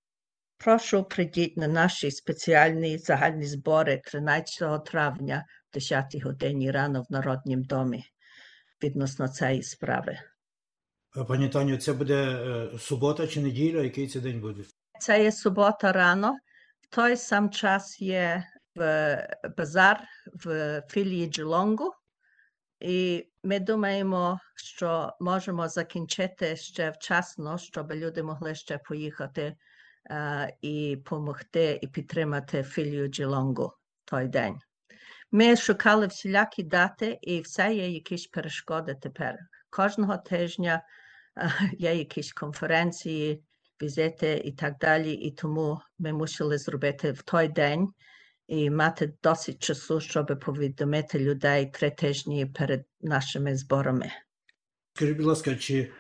[0.58, 7.64] Прошу прийдіть на наші спеціальні загальні збори 13 травня в 10 годині рано в Народнім
[7.64, 8.04] домі
[8.84, 10.20] відносно цієї справи.
[11.28, 12.40] Пані Таню, це буде
[12.80, 13.82] субота чи неділя?
[13.82, 14.64] Який це день буде?
[15.00, 16.38] Це є субота рано.
[16.82, 18.44] В той сам час є
[18.76, 20.04] в базар
[20.34, 21.94] в філії Джелонгу.
[22.80, 29.56] І ми думаємо, що можемо закінчити ще вчасно, щоб люди могли ще поїхати
[30.10, 33.74] е, і допомогти і підтримати філію Джелонгу
[34.06, 34.60] той день.
[35.32, 39.38] Ми шукали всілякі дати, і все є якісь перешкоди тепер.
[39.70, 40.84] Кожного тижня
[41.38, 43.44] е, є якісь конференції,
[43.82, 45.14] візити і так далі.
[45.14, 47.94] І тому ми мусили зробити в той день
[48.52, 54.12] і мати досить часу, щоб повідомити людей три тижні перед нашими зборами.
[54.94, 55.92] Скажіть, будь ласка, чи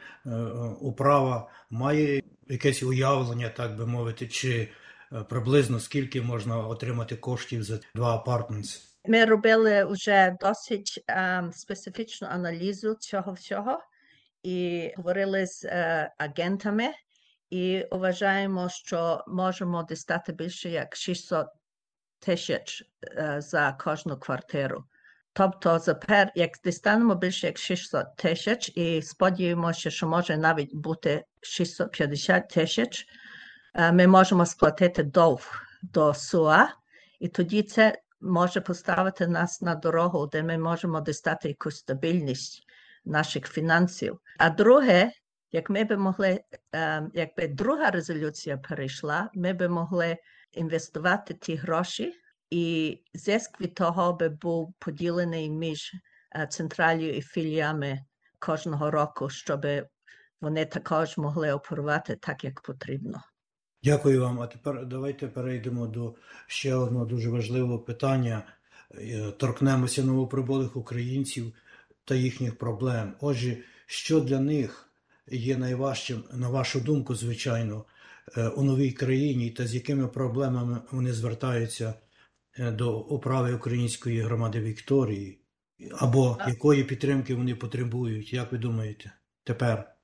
[0.82, 4.70] управа має якесь уявлення, так би мовити, чи
[5.30, 8.70] приблизно скільки можна отримати коштів за два апартменти?
[9.06, 13.80] Ми робили вже досить um, специфічну аналізу цього всього
[14.44, 16.88] і говорили з uh, агентами,
[17.50, 21.48] і вважаємо, що можемо дістати більше як 600
[22.22, 22.84] тисяч
[23.18, 24.84] uh, за кожну квартиру.
[25.34, 32.50] Тобто, запер, як дістанемо більше як 600 тисяч, і сподіваємося, що може навіть бути 650
[32.50, 33.06] тисяч,
[33.76, 36.70] uh, ми можемо сплатити довг до СУА,
[37.20, 42.64] і тоді це може поставити нас на дорогу, де ми можемо дістати якусь стабільність
[43.06, 44.20] наших фінансів.
[44.38, 45.12] А друге,
[45.52, 46.44] як ми би могли,
[47.14, 50.18] якби друга резолюція перейшла, ми би могли
[50.52, 52.14] інвестувати ті гроші,
[52.50, 55.92] і зиск від того би був поділений між
[56.50, 58.00] централію і філіями
[58.40, 59.66] кожного року, щоб
[60.42, 63.22] вони також могли оперувати так, як потрібно.
[63.84, 64.42] Дякую вам.
[64.42, 66.16] А тепер давайте перейдемо до
[66.48, 68.44] ще одного дуже важливого питання.
[69.38, 71.54] Торкнемося новоприбулих українців
[72.06, 73.14] та їхніх проблем.
[73.20, 74.90] Отже, що для них
[75.28, 77.86] є найважчим, на вашу думку, звичайно,
[78.56, 81.94] у новій країні, та з якими проблемами вони звертаються
[82.60, 85.42] до управи української громади Вікторії,
[86.00, 88.34] або якої підтримки вони потребують?
[88.34, 89.12] Як ви думаєте,
[89.44, 89.96] тепер?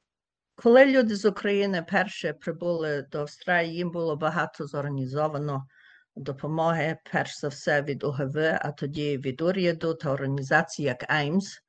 [0.55, 5.67] Коли люди з України перше прибули до Австралії, їм було багато зорганізовано
[6.15, 11.61] допомоги, перш за все від УГВ, а тоді від уряду та організацій, як АЙМС.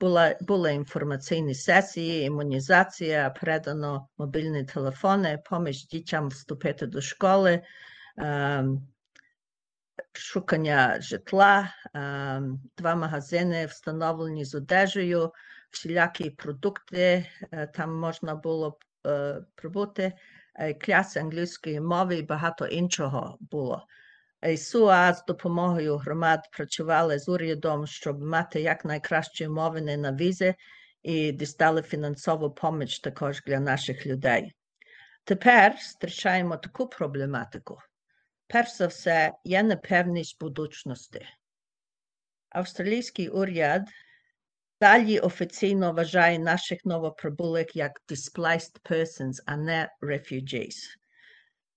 [0.00, 7.62] Була, були інформаційні сесії, імунізація, передано мобільні телефони, поміж дітям вступити до школи,
[10.12, 11.74] шукання житла,
[12.76, 15.32] два магазини встановлені з одежею,
[15.70, 17.26] всілякі продукти,
[17.74, 18.78] там можна було
[19.54, 20.12] прибути,
[20.80, 23.86] класи англійської мови і багато іншого було.
[24.56, 30.54] СУА з допомогою громад працювали з урядом, щоб мати якнайкращі умови на візи
[31.02, 34.54] і дістали фінансову поміч також для наших людей.
[35.24, 37.78] Тепер зустрічаємо таку проблематику.
[38.46, 41.26] Перш за все, є непевність будучності.
[42.48, 43.88] Австралійський уряд
[44.80, 50.99] далі офіційно вважає наших новоприбулих як displaced persons, а не refugees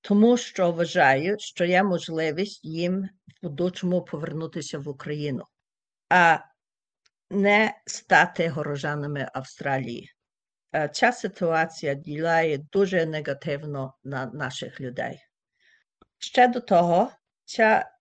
[0.04, 3.10] тому що вважають, що є можливість їм в
[3.42, 5.44] будучому повернутися в Україну,
[6.10, 6.40] а
[7.30, 10.12] не стати горожанами Австралії.
[10.92, 15.20] Ця ситуація діляє дуже негативно на наших людей.
[16.18, 17.12] Ще до того,
[17.46, 17.92] ця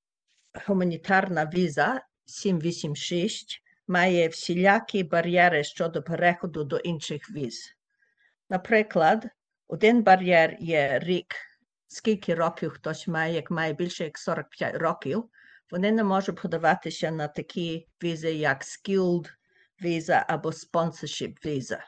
[0.67, 7.77] гуманітарна віза 786 має всілякі бар'єри щодо переходу до інших віз.
[8.51, 9.27] Наприклад,
[9.69, 11.52] один бар'єр є рік
[11.93, 15.25] скільки років хтось має, як має більше як 45 років,
[15.71, 19.27] вони не можуть подаватися на такі візи, як skilled
[19.83, 21.85] віза або sponsorship віза.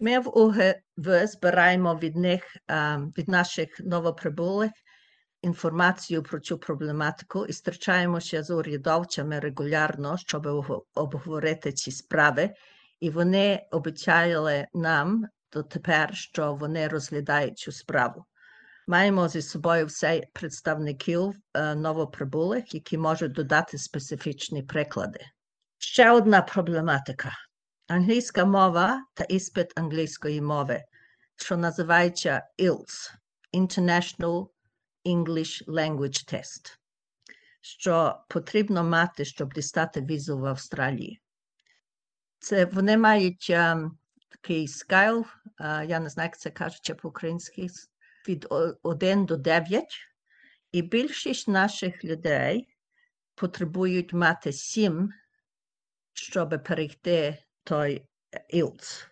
[0.00, 2.56] Ми в УГВ збираємо від них,
[3.18, 4.72] від наших новоприбулих
[5.42, 10.46] інформацію про цю проблематику і зустрічаємося з урядовцями регулярно, щоб
[10.94, 12.50] обговорити ці справи.
[13.00, 18.24] І вони обіцяли нам дотепер, що вони розглядають цю справу.
[18.86, 21.34] Маємо зі собою все представників
[21.76, 25.20] новоприбулих, які можуть додати специфічні приклади.
[25.78, 27.32] Ще одна проблематика:
[27.88, 30.84] англійська мова та іспит англійської мови,
[31.36, 33.14] що називається IELTS–
[33.54, 34.48] International
[35.06, 36.78] English Language Test,
[37.60, 41.20] що потрібно мати, щоб дістати візу в Австралії.
[42.38, 43.90] Це вони мають um,
[44.28, 45.26] такий скайл,
[45.60, 47.68] uh, я не знаю, як це кажуть по-українськи
[48.28, 48.46] від
[48.82, 49.84] 1 до 9,
[50.72, 52.68] і більшість наших людей
[53.34, 55.10] потребують мати 7,
[56.12, 58.08] щоб перейти той
[58.48, 59.06] ІЛЦ,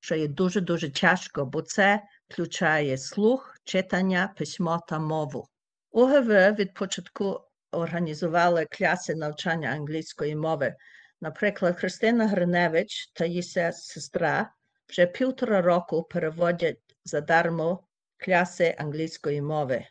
[0.00, 5.48] що є дуже-дуже тяжко, бо це включає слух, читання, письмо та мову.
[5.90, 7.40] УГВ від початку
[7.72, 10.76] організували класи навчання англійської мови.
[11.20, 14.52] Наприклад, Христина Гриневич та її сестра
[14.88, 17.84] вже півтора року переводять задармо
[18.24, 19.84] класи англійської мови.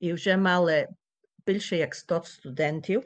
[0.00, 0.88] І вже мали
[1.46, 3.02] більше як 100 студентів.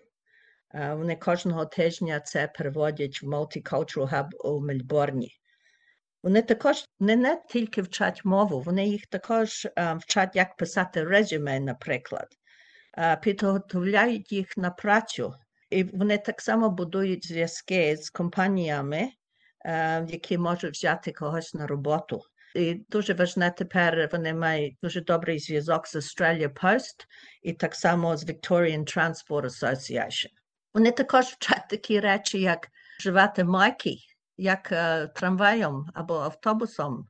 [0.75, 5.33] Вони кожного тижня це переводять в Multicultural Hub у Мельбурні.
[6.23, 12.29] Вони також не, не тільки вчать мову, вони їх також вчать, як писати резюме, наприклад,
[13.23, 15.35] підготовляють їх на працю,
[15.71, 19.09] і вони так само будують зв'язки з компаніями,
[20.09, 22.21] які можуть взяти когось на роботу.
[22.55, 27.07] І дуже важне тепер вони мають дуже добрий зв'язок з Australia Post
[27.43, 30.31] і так само з Victorian Transport Association.
[30.75, 33.97] Вони також вчать такі речі, як вживати майки,
[34.37, 37.09] як uh, трамваєм або автобусом,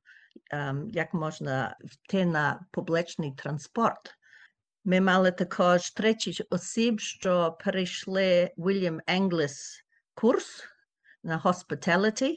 [0.54, 4.14] um, як можна йти на публічний транспорт.
[4.84, 9.82] Ми мали також 30 осіб, що перейшли William English
[10.14, 10.64] курс
[11.22, 12.36] на hospitality,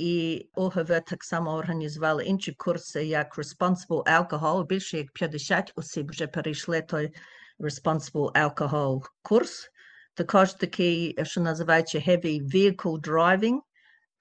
[0.00, 4.66] і ОГВ так само організували інші курси, як Responsible Alcohol.
[4.66, 7.12] Більше як 50 осіб вже перейшли той
[7.58, 9.70] Responsible Alcohol курс.
[10.14, 13.58] Також такий, що називається Heavy Vehicle Driving,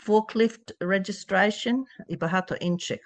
[0.08, 3.00] Forklift Registration і багато інших.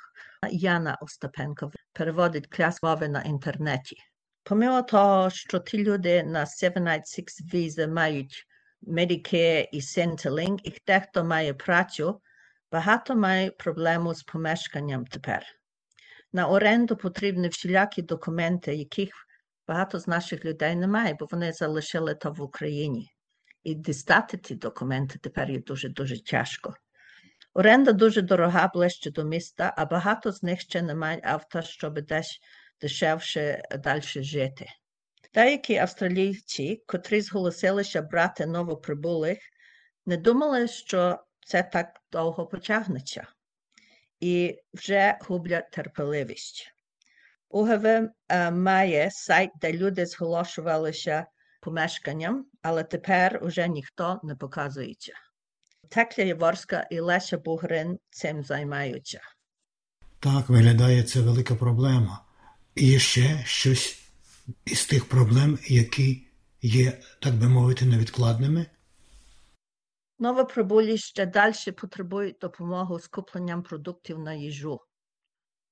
[0.51, 3.95] Яна Остапенко переводить клас мови на інтернеті.
[4.43, 8.47] Помимо того, що ті люди на 796 візи мають
[8.87, 12.21] Medicare і Centrelink, і дехто має працю,
[12.73, 15.45] багато має проблему з помешканням тепер.
[16.31, 19.09] На оренду потрібні всілякі документи, яких
[19.67, 23.11] багато з наших людей немає, бо вони залишили то в Україні.
[23.63, 26.73] І дістати ті документи тепер є дуже-дуже тяжко.
[27.53, 32.01] Оренда дуже дорога ближче до міста, а багато з них ще не мають авто, щоб
[32.01, 32.39] десь
[32.81, 34.65] дешевше далі жити.
[35.33, 39.39] Деякі австралійці, котрі зголосилися брати новоприбулих,
[40.05, 43.27] не думали, що це так довго потягнеться,
[44.19, 46.73] і вже гублять терпеливість.
[47.49, 51.25] УГВ е, має сайт, де люди зголошувалися
[51.61, 55.13] помешканням, але тепер уже ніхто не показується.
[55.89, 59.21] Текля Яворська і Леся Бугрин цим займаються.
[60.19, 62.25] Так, виглядає це велика проблема.
[62.75, 63.99] І ще щось
[64.65, 66.27] із тих проблем, які
[66.61, 68.65] є, так би мовити, невідкладними.
[70.19, 74.81] Новоприбулі ще далі потребують допомоги з купленням продуктів на їжу.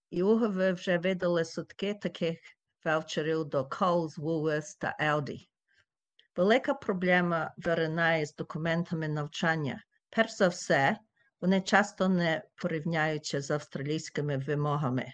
[0.10, 2.40] І УГВ вже видали сутки таких
[2.86, 5.48] ваучерів до Coles, Woolworths та Aldi.
[6.36, 9.84] Велика проблема виринає з документами навчання.
[10.10, 10.98] Перш за все,
[11.42, 15.14] вони часто не порівняються з австралійськими вимогами.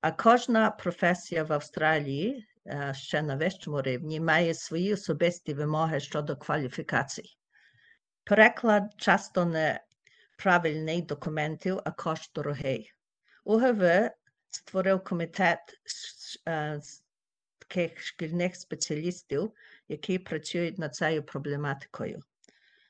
[0.00, 2.46] А кожна професія в Австралії
[2.92, 7.37] ще на вищому рівні має свої особисті вимоги щодо кваліфікацій.
[8.28, 9.80] Переклад часто не
[10.38, 12.92] правильний документів, а кошт дорогий.
[13.44, 14.10] УГВ
[14.50, 17.02] створив комітет з
[17.58, 19.52] таких шкільних спеціалістів,
[19.88, 22.20] які працюють над цією проблематикою.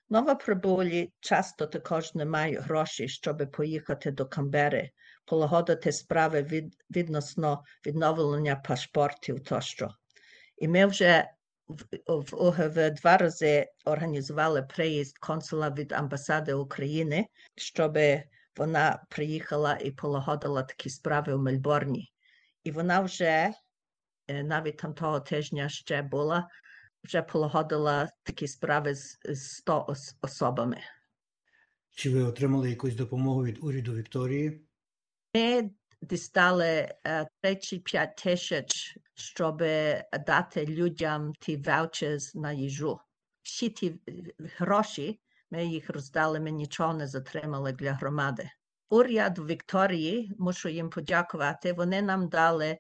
[0.09, 4.91] Новоприбулі часто також не мають грошей, щоб поїхати до Камбери,
[5.24, 9.91] полагодити справи від, відносно відновлення паспортів тощо.
[10.57, 11.30] І ми вже
[11.68, 17.98] в, ОГВ два рази організували приїзд консула від амбасади України, щоб
[18.56, 22.12] вона приїхала і полагодила такі справи у Мельборні.
[22.64, 23.52] І вона вже
[24.28, 26.48] навіть там того тижня ще була,
[27.04, 29.86] вже полагодила такі справи з 100
[30.22, 30.78] особами.
[31.90, 34.60] Чи ви отримали якусь допомогу від уряду Вікторії?
[35.34, 35.70] Ми
[36.03, 36.94] дістали
[37.42, 39.59] 35 тисяч, щоб
[40.26, 43.01] дати людям ті ваучерс на їжу.
[43.42, 43.94] Всі ті
[44.59, 45.20] гроші,
[45.51, 48.51] ми їх роздали, ми нічого не затримали для громади.
[48.90, 52.78] Уряд Вікторії, мушу їм подякувати, вони нам дали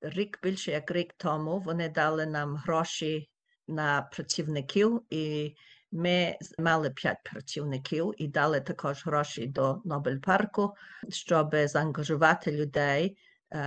[0.00, 3.30] рік більше як рік тому, вони дали нам гроші
[3.68, 5.54] на працівників, і
[5.92, 10.74] ми мали п'ять працівників і дали також гроші до Нобель парку,
[11.08, 13.18] щоб заангажувати людей,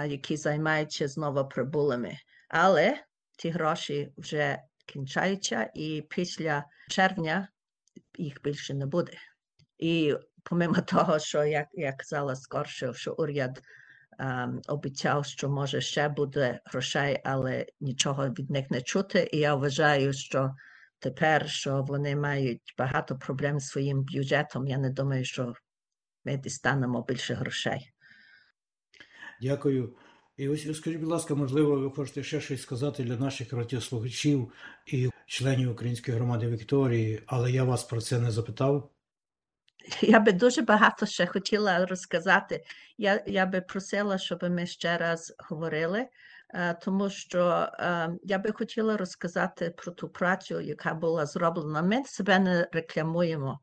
[0.07, 2.17] які займаються з новоприбулими.
[2.49, 2.97] Але
[3.37, 7.47] ті гроші вже кінчаються, і після червня
[8.17, 9.13] їх більше не буде.
[9.77, 13.61] І помимо того, що як я казала скорше, що уряд
[14.19, 19.29] um, обіцяв, що може ще буде грошей, але нічого від них не чути.
[19.31, 20.55] І я вважаю, що
[21.01, 25.53] тепер, що вони мають багато проблем з своїм бюджетом, я не думаю, що
[26.25, 27.91] ми дістанемо більше грошей.
[29.41, 29.95] Дякую.
[30.37, 34.51] І ось скажіть, будь ласка, можливо, ви хочете ще щось сказати для наших радіослухачів
[34.85, 38.91] і членів Української громади Вікторії, але я вас про це не запитав.
[40.01, 42.63] Я би дуже багато ще хотіла розказати.
[42.97, 46.07] Я я би просила, щоб ми ще раз говорили,
[46.81, 47.69] тому що
[48.23, 51.81] я би хотіла розказати про ту працю, яка була зроблена.
[51.81, 53.59] Ми себе не рекламуємо.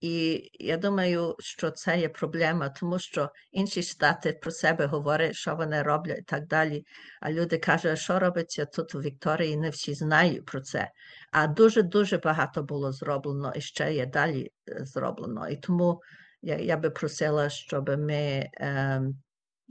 [0.00, 5.56] І я думаю, що це є проблема, тому що інші штати про себе говорять, що
[5.56, 6.84] вони роблять і так далі.
[7.20, 10.90] А люди кажуть, що робиться тут у Вікторії, не всі знають про це.
[11.32, 15.48] А дуже-дуже багато було зроблено і ще є далі зроблено.
[15.48, 16.02] І тому
[16.42, 19.02] Я, я би просила, щоб ми е,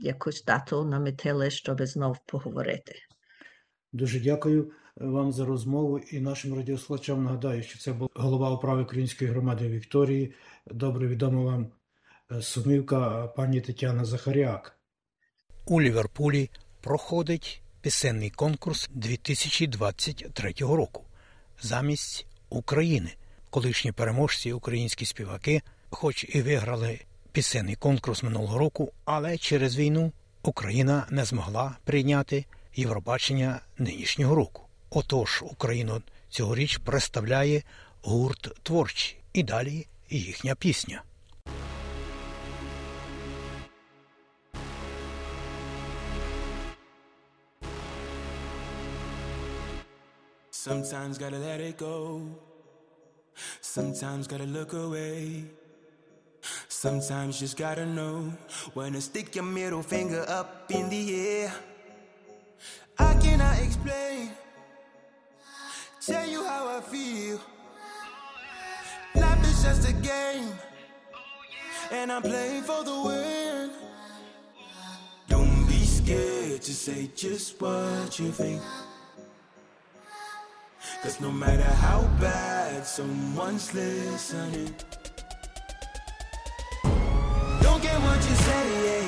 [0.00, 2.94] якусь дату намітили, щоб знов поговорити.
[3.92, 9.30] Дуже дякую вам за розмову і нашим радіослухачам нагадаю, що це був голова управи української
[9.30, 10.34] громади Вікторії.
[10.66, 11.72] Добре відома вам
[12.40, 14.76] сумівка пані Тетяна Захаряк.
[15.66, 21.04] У Ліверпулі проходить пісенний конкурс 2023 року
[21.62, 23.10] замість України.
[23.50, 27.00] Колишні переможці українські співаки, хоч і виграли
[27.32, 30.12] пісенний конкурс минулого року, але через війну
[30.42, 32.44] Україна не змогла прийняти
[32.76, 34.62] Євробачення нинішнього року.
[34.90, 37.62] Отож, Україну цьогоріч представляє
[38.02, 41.02] гурт творчі і далі їхня пісня.
[50.66, 51.96] Sometimes gotta let it go.
[53.62, 55.59] Sometimes gotta look away.
[56.80, 58.32] Sometimes just gotta know
[58.72, 61.52] when to stick your middle finger up in the air.
[62.98, 64.30] I cannot explain,
[66.00, 67.38] tell you how I feel.
[69.14, 70.48] Life is just a game,
[71.92, 73.70] and I'm playing for the win.
[75.28, 78.62] Don't be scared to say just what you think.
[81.02, 84.74] Cause no matter how bad someone's listening,
[88.20, 88.99] what you say, yeah.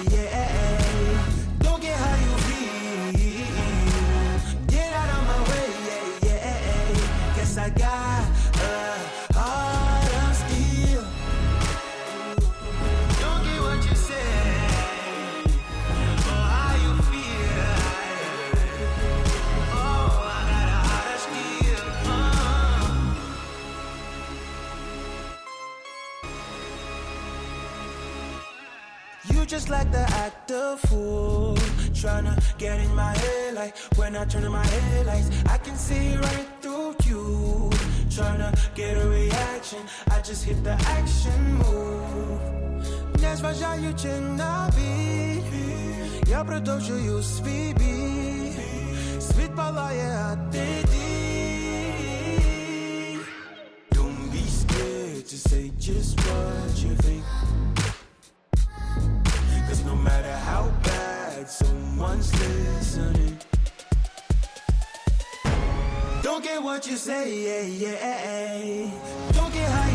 [29.61, 31.55] just like the actor fool
[31.93, 36.15] Tryna get in my head like when I turn on my headlights I can see
[36.17, 37.69] right through you
[38.09, 42.57] Tryna get a reaction I just hit the action move
[43.21, 45.41] Не зважаючи на біль
[46.30, 48.51] Я продовжую свій бій
[49.19, 52.07] Світ палає, а ти дій
[53.91, 57.80] Don't be scared to say just what you think Cause no
[60.03, 63.38] matter how bad someone's listening,
[66.22, 68.90] don't get what you say, yeah, yeah.
[69.32, 69.91] Don't get how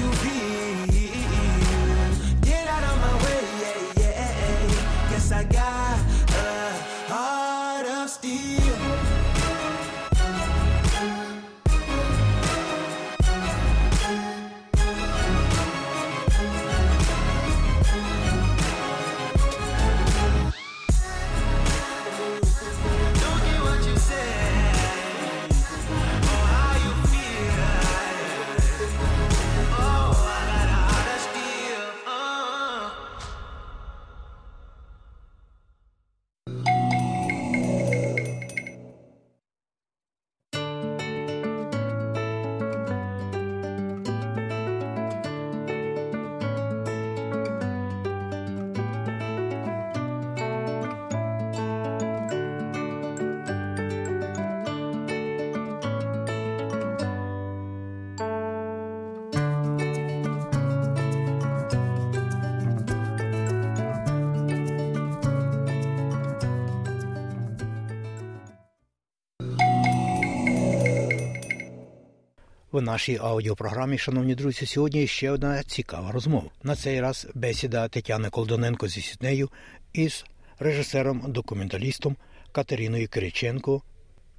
[72.78, 76.50] В нашій аудіопрограмі, шановні друзі, сьогодні ще одна цікава розмова.
[76.64, 79.50] На цей раз бесіда Тетяни Колдоненко зі Сіднею
[79.94, 80.26] із
[80.60, 82.16] режисером-документалістом
[82.52, 83.82] Катериною Кириченко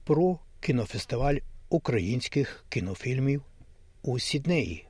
[0.05, 1.37] про кінофестиваль
[1.69, 3.43] українських кінофільмів
[4.03, 4.87] у Сіднеї.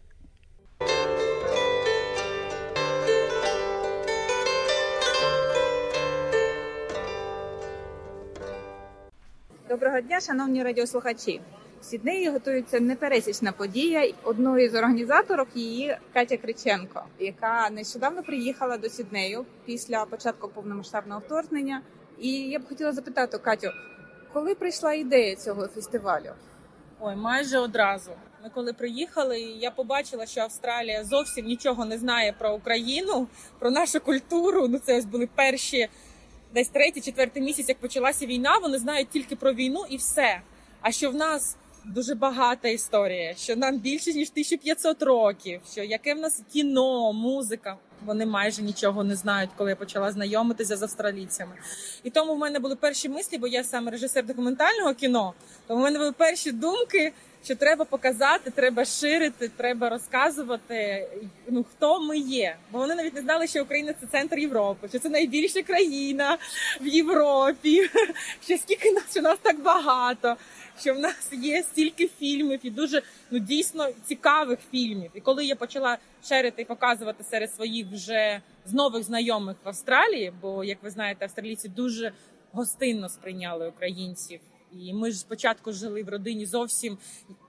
[9.69, 11.41] Доброго дня, шановні радіослухачі.
[11.83, 14.13] Сіднеї готується непересічна подія.
[14.23, 21.83] Одною з організаторок її Катя Криченко, яка нещодавно приїхала до Сіднею після початку повномасштабного вторгнення.
[22.19, 23.71] І я б хотіла запитати Катю,
[24.33, 26.31] коли прийшла ідея цього фестивалю?
[27.01, 28.11] Ой, майже одразу.
[28.43, 33.27] Ми коли приїхали, я побачила, що Австралія зовсім нічого не знає про Україну,
[33.59, 34.69] про нашу культуру.
[34.69, 35.89] Ну це ось були перші
[36.55, 38.59] десь третій, четвертий місяць, як почалася війна.
[38.59, 40.41] Вони знають тільки про війну і все.
[40.81, 41.57] А що в нас
[41.89, 47.77] дуже багата історія, що нам більше ніж 1500 років, що яке в нас кіно, музика.
[48.05, 51.53] Вони майже нічого не знають, коли я почала знайомитися з австралійцями.
[52.03, 55.35] І тому в мене були перші мислі, бо я саме режисер документального кіно.
[55.67, 57.13] Тому в мене були перші думки,
[57.45, 61.09] що треба показати, треба ширити, треба розказувати,
[61.49, 62.57] ну хто ми є.
[62.73, 66.39] Бо вони навіть не знали, що Україна це центр Європи, що це найбільша країна
[66.81, 67.91] в Європі,
[68.45, 70.37] що скільки нас що нас так багато
[70.81, 75.11] що в нас є стільки фільмів і дуже ну дійсно цікавих фільмів.
[75.15, 80.33] І коли я почала шерити і показувати серед своїх вже з нових знайомих в Австралії,
[80.43, 82.13] бо як ви знаєте, австралійці дуже
[82.53, 84.41] гостинно сприйняли українців.
[84.73, 86.99] І ми ж спочатку жили в родині зовсім,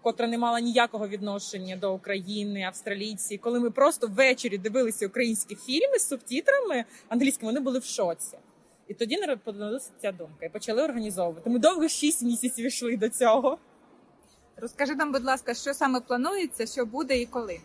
[0.02, 3.38] котра не мала ніякого відношення до України, австралійці.
[3.38, 8.38] Коли ми просто ввечері дивилися українські фільми з субтитрами англійськими, вони були в шоці.
[8.90, 11.50] І тоді народилася ця думка і почали організовувати.
[11.50, 13.58] Ми довго шість місяців йшли до цього.
[14.58, 17.60] Розкажи нам, будь ласка, що саме планується, що буде і коли?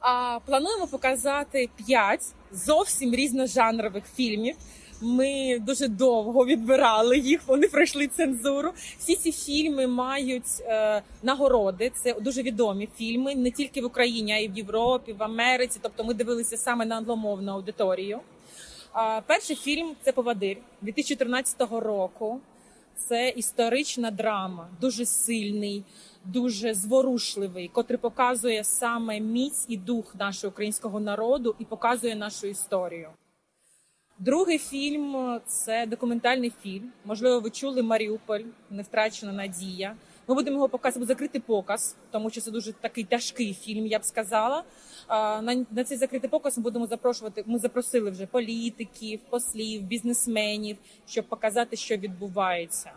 [0.00, 4.56] А, Плануємо показати п'ять зовсім різножанрових фільмів.
[5.00, 7.40] Ми дуже довго відбирали їх.
[7.46, 8.72] Вони пройшли цензуру.
[8.98, 11.92] Всі ці фільми мають е, нагороди.
[12.02, 15.78] Це дуже відомі фільми не тільки в Україні, а й в Європі, в Америці.
[15.82, 18.20] Тобто, ми дивилися саме на англомовну аудиторію.
[19.26, 22.40] Перший фільм це Повадир 2014 року.
[22.96, 25.84] Це історична драма, дуже сильний,
[26.24, 33.08] дуже зворушливий, котрий показує саме міць і дух нашого українського народу і показує нашу історію.
[34.18, 36.92] Другий фільм це документальний фільм.
[37.04, 39.96] Можливо, ви чули Маріуполь, не втрачена надія.
[40.28, 44.04] Ми будемо його показувати закритий показ, тому що це дуже такий тяжкий фільм, я б
[44.04, 44.64] сказала.
[45.08, 47.44] На на цей закритий показ ми будемо запрошувати.
[47.46, 52.92] Ми запросили вже політиків, послів, бізнесменів, щоб показати, що відбувається.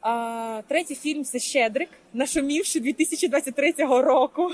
[0.00, 4.50] А, Третій фільм це Щедрик, нашумівши 2023 року.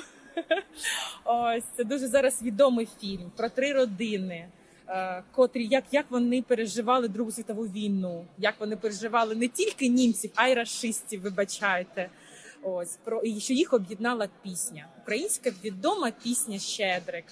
[1.25, 4.49] Ось це дуже зараз відомий фільм про три родини.
[4.89, 10.31] Е, котрі як як вони переживали Другу світову війну, як вони переживали не тільки німців,
[10.35, 11.21] а й расистів.
[11.21, 12.11] Вибачайте,
[12.63, 14.87] ось про і що їх об'єднала пісня.
[15.03, 17.25] Українська відома пісня Щедрик.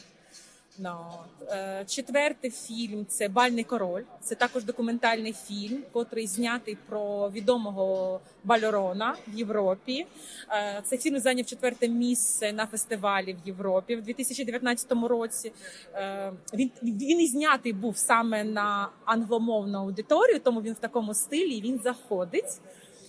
[0.81, 1.25] No.
[1.51, 4.03] Е, четвертий фільм це Бальний король.
[4.21, 10.07] Це також документальний фільм, котрий знятий про відомого бальорона в Європі.
[10.51, 15.53] Е, цей фільм зайняв четверте місце на фестивалі в Європі в 2019 році.
[15.95, 21.61] Е, він він і знятий був саме на англомовну аудиторію, тому він в такому стилі
[21.61, 22.61] він заходить.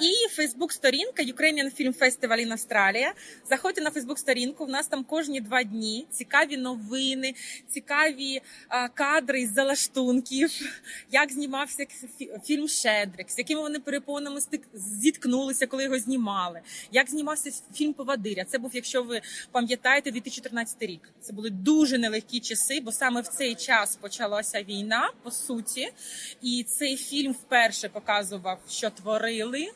[0.00, 3.12] і Фейсбук-сторінка Ukrainian Film Festival in Australia.
[3.50, 4.64] Заходьте на Фейсбук-сторінку.
[4.64, 7.34] У нас там кожні два дні цікаві новини,
[7.68, 10.50] цікаві а, кадри з залаштунків,
[11.10, 11.86] як знімався
[12.44, 14.40] фільм Щедрик, з якими вони перепонами
[14.74, 16.60] зіткнулися, коли його знімали.
[16.92, 18.44] Як знімався фільм Повадиря.
[18.44, 19.20] Це був, якщо ви
[19.50, 21.10] пам'ятаєте, 2014 рік.
[21.20, 25.92] Це були дуже нелегкі часи, бо саме в цей час почалася війна по суті,
[26.42, 29.68] і цей фільм вперше показував, що творили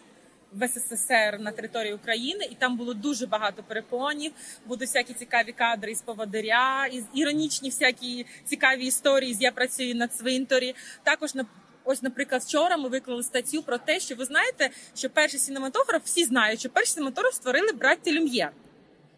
[0.52, 4.32] в СССР на території України, і там було дуже багато перепонів.
[4.66, 9.36] Будуть всякі цікаві кадри із поводиря, із іронічні всякі цікаві історії.
[9.40, 10.74] Я працюю на цвинторі.
[11.02, 11.46] Також на
[11.84, 16.24] ось, наприклад, вчора ми виклали статтю про те, що ви знаєте, що перший синематограф всі
[16.24, 18.50] знають, що перший синематограф створили браття Люм'єр.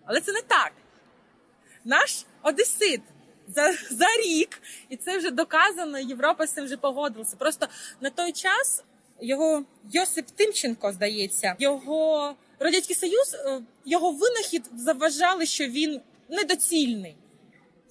[0.05, 0.73] Але це не так.
[1.85, 3.01] Наш Одесит.
[3.55, 5.99] За за рік, і це вже доказано.
[5.99, 7.37] Європа з цим вже погодилася.
[7.37, 7.67] Просто
[8.01, 8.85] на той час
[9.21, 17.17] його Йосип Тимченко, здається, його радянський союз, е, його винахід заважали, що він недоцільний.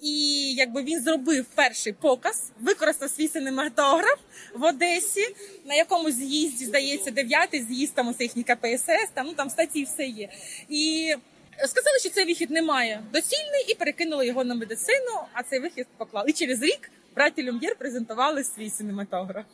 [0.02, 4.20] І якби він зробив перший показ, використав свій синематограф
[4.54, 9.50] в Одесі, на якомусь з'їзді, здається, дев'ятий з'їзд, там усе їхні КПСС, там ну там
[9.50, 10.30] статті все є.
[10.70, 11.14] І
[11.66, 15.20] сказали, що цей вихід немає доцільний, і перекинули його на медицину.
[15.34, 16.30] А цей вихід поклали.
[16.30, 19.46] І через рік браті Люм'єр презентували свій синематограф.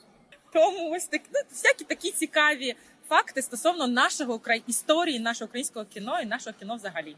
[0.54, 2.76] Тому ось так ну, всякі такі цікаві
[3.10, 7.16] факти стосовно нашого історії, нашого українського кіно і нашого кіно взагалі.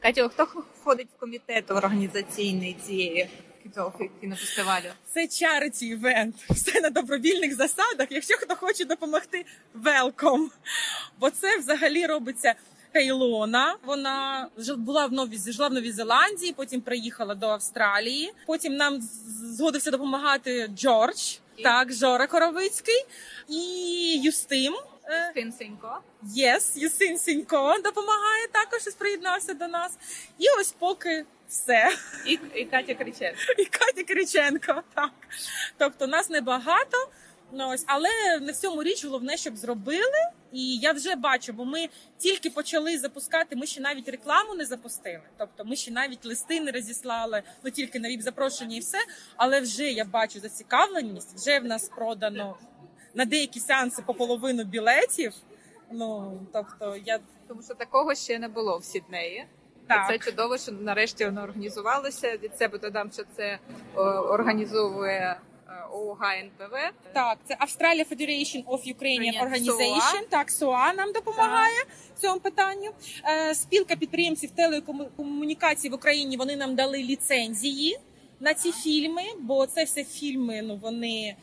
[0.00, 0.44] Катю, хто
[0.80, 3.30] входить в комітет організаційний цієї
[3.74, 4.84] цього кінофестивалю?
[5.14, 6.32] Це charity event.
[6.50, 8.06] Все на добровільних засадах.
[8.10, 10.48] Якщо хто хоче допомогти, welcome.
[11.20, 12.54] Бо це взагалі робиться.
[12.92, 18.32] Кайлона, вона була в новій жила в Новій Зеландії, потім приїхала до Австралії.
[18.46, 19.00] Потім нам
[19.56, 23.04] згодився допомагати Джордж, так Жора Коровицький
[23.48, 23.60] і
[24.22, 24.74] Юстим.
[25.26, 26.00] Юстин Сенько.
[26.22, 29.98] Yes, Юстин Сенько допомагає також і приєднався до нас.
[30.38, 31.90] І ось поки все.
[32.26, 33.38] І, і Катя Криченко.
[33.58, 35.10] І Катя Криченко, так.
[35.78, 37.08] Тобто нас небагато.
[37.52, 38.08] Ну, ось, але
[38.40, 40.30] не в цьому річ головне, щоб зробили.
[40.52, 41.88] І я вже бачу, бо ми
[42.18, 43.56] тільки почали запускати.
[43.56, 45.22] Ми ще навіть рекламу не запустили.
[45.38, 48.98] Тобто, ми ще навіть листи не розіслали, ну тільки на віп запрошення і все.
[49.36, 51.34] Але вже я бачу зацікавленість.
[51.34, 52.56] Вже в нас продано
[53.14, 55.32] на деякі сеанси по половину білетів.
[55.90, 59.46] Ну тобто, я тому що такого ще не було в Сіднеї.
[59.86, 60.08] Так.
[60.08, 62.36] Це чудово, що нарешті воно організувалося.
[62.36, 63.58] Від себе додам, що це
[64.30, 65.36] організовує.
[65.92, 66.76] ООГ НПВ.
[67.12, 70.22] Так, це Australia Federation of Ukrainian Organization.
[70.28, 71.84] Так, СОА нам допомагає
[72.16, 72.90] в цьому питанню.
[73.54, 77.98] Спілка підприємців телекомунікацій в Україні вони нам дали ліцензії
[78.40, 80.62] на ці фільми, бо це все фільми.
[80.62, 81.36] Ну вони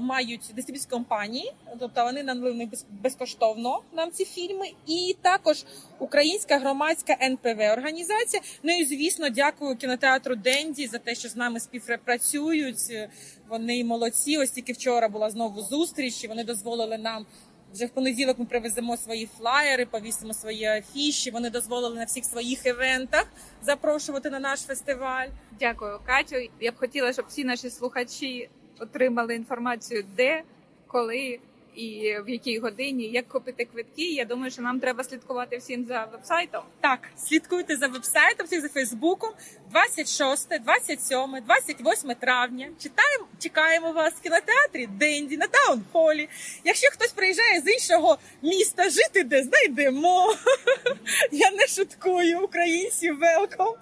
[0.00, 5.64] мають дистриб'юційні компанії, тобто вони нам безкоштовно нам ці фільми, і також
[5.98, 8.42] українська громадська НПВ організація.
[8.62, 13.08] Ну і звісно, дякую кінотеатру Денді за те, що з нами співпрацюють.
[13.48, 14.38] Вони молодці.
[14.38, 16.24] Ось тільки вчора була знову зустріч.
[16.24, 17.26] і Вони дозволили нам.
[17.72, 21.30] Вже в понеділок ми привеземо свої флаєри, повісимо свої афіші.
[21.30, 23.26] Вони дозволили на всіх своїх івентах
[23.62, 25.28] запрошувати на наш фестиваль.
[25.60, 26.36] Дякую, Катю.
[26.60, 28.48] Я б хотіла, щоб всі наші слухачі
[28.80, 30.42] отримали інформацію, де,
[30.86, 31.38] коли
[31.74, 34.04] і в якій годині, як купити квитки.
[34.04, 36.62] Я думаю, що нам треба слідкувати всім за вебсайтом.
[36.80, 39.30] Так, слідкуйте за вебсайтом, всіх за Фейсбуком.
[39.70, 42.68] 26, 27, 28 травня.
[42.78, 46.28] Читаємо, чекаємо вас в кінотеатрі Денді на Таунхолі.
[46.64, 50.34] Якщо хтось приїжджає з іншого міста жити, де знайдемо.
[51.32, 53.74] Я не шуткую українців велком.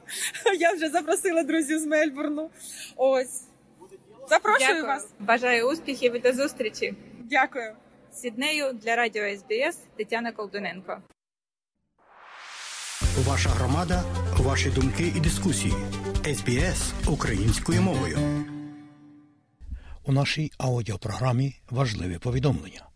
[0.59, 2.51] Я вже запросила друзів з Мельбурну.
[2.96, 3.47] Ось.
[4.29, 4.87] Запрошую Дякую.
[4.87, 5.09] вас.
[5.18, 6.95] Бажаю успіхів і до зустрічі.
[7.18, 7.74] Дякую.
[8.12, 11.03] Сіднею для радіо СБС Тетяна Колдуненко.
[13.18, 14.03] Ваша громада,
[14.39, 15.74] ваші думки і дискусії.
[16.35, 18.18] СБС українською мовою.
[20.05, 22.89] У нашій аудіопрограмі важливі повідомлення.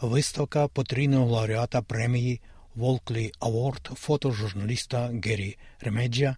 [0.00, 2.40] Виставка потрійного лауреата премії
[2.74, 6.36] Волклі Аворд фотожурналіста Гері Ремеджа,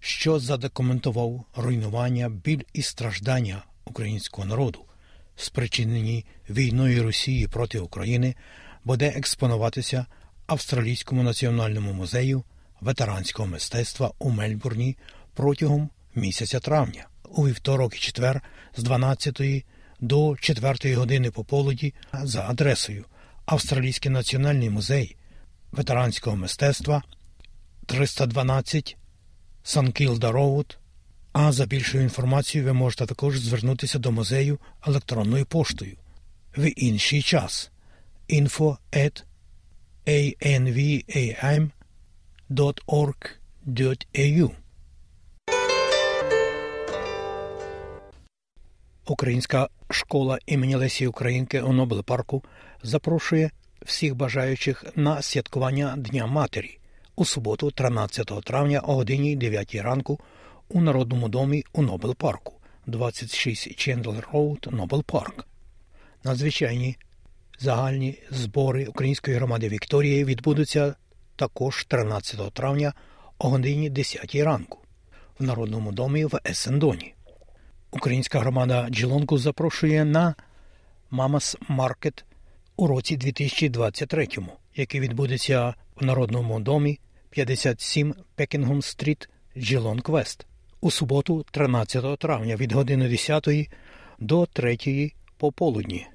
[0.00, 4.84] що задокументував руйнування, біль і страждання українського народу,
[5.36, 8.34] спричинені війною Росії проти України,
[8.84, 10.06] буде експонуватися
[10.46, 12.44] Австралійському національному музею
[12.80, 14.96] ветеранського мистецтва у Мельбурні
[15.34, 18.42] протягом місяця травня, у вівторок і четвер
[18.76, 19.64] з 12
[20.00, 23.04] до 4 години пополудні за адресою
[23.46, 25.16] Австралійський національний музей
[25.72, 27.02] ветеранського мистецтва
[27.86, 28.96] 312
[29.68, 30.78] Сент-Кілда Роуд.
[31.32, 35.96] А за більшою інформацією ви можете також звернутися до музею електронною поштою.
[36.56, 37.70] В інший час.
[38.30, 39.24] info at
[40.06, 41.70] anvam.org.au
[49.06, 52.44] Українська школа імені Лесі Українки у Нобел парку
[52.82, 53.50] запрошує
[53.82, 56.77] всіх бажаючих на святкування Дня Матері
[57.18, 60.20] у суботу, 13 травня о годині 9 ранку
[60.68, 62.54] у Народному домі у Нобел парку
[62.86, 65.46] 26 Чендлер Роуд, Нобел Парк.
[66.24, 66.96] Надзвичайні
[67.58, 70.94] загальні збори Української громади Вікторії відбудуться
[71.36, 72.92] також 13 травня
[73.38, 74.78] о годині 10 ранку
[75.38, 77.14] в Народному домі в Есендоні.
[77.90, 80.34] Українська громада Джилонгу запрошує на
[81.10, 82.24] Mamas Market
[82.76, 84.28] у році 2023,
[84.76, 86.98] який відбудеться в Народному домі
[87.30, 90.46] 57 Пекінгтон Стріт, Джилонг Вест
[90.80, 93.48] у суботу, 13 травня від години 10
[94.18, 96.06] до 3 пополудні.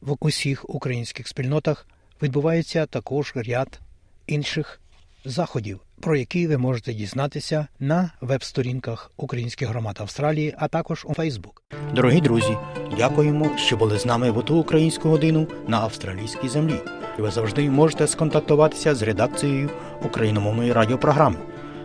[0.00, 1.86] В усіх українських спільнотах
[2.22, 3.80] відбувається також ряд
[4.26, 4.80] інших
[5.24, 11.62] заходів, про які ви можете дізнатися на веб-сторінках Українських громад Австралії, а також у Фейсбук.
[11.94, 12.56] Дорогі друзі,
[12.98, 16.80] дякуємо, що були з нами в ту українську годину на австралійській землі.
[17.18, 19.70] Ви завжди можете сконтактуватися з редакцією
[20.02, 21.36] україномовної радіопрограми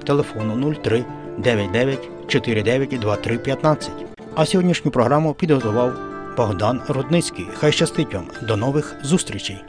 [0.06, 1.06] телефону 03
[1.38, 3.92] 99 49 23 15.
[4.36, 5.94] А сьогоднішню програму підготував
[6.38, 7.48] Богдан Рудницький.
[7.54, 8.28] Хай щастить вам.
[8.48, 9.64] До нових зустрічей!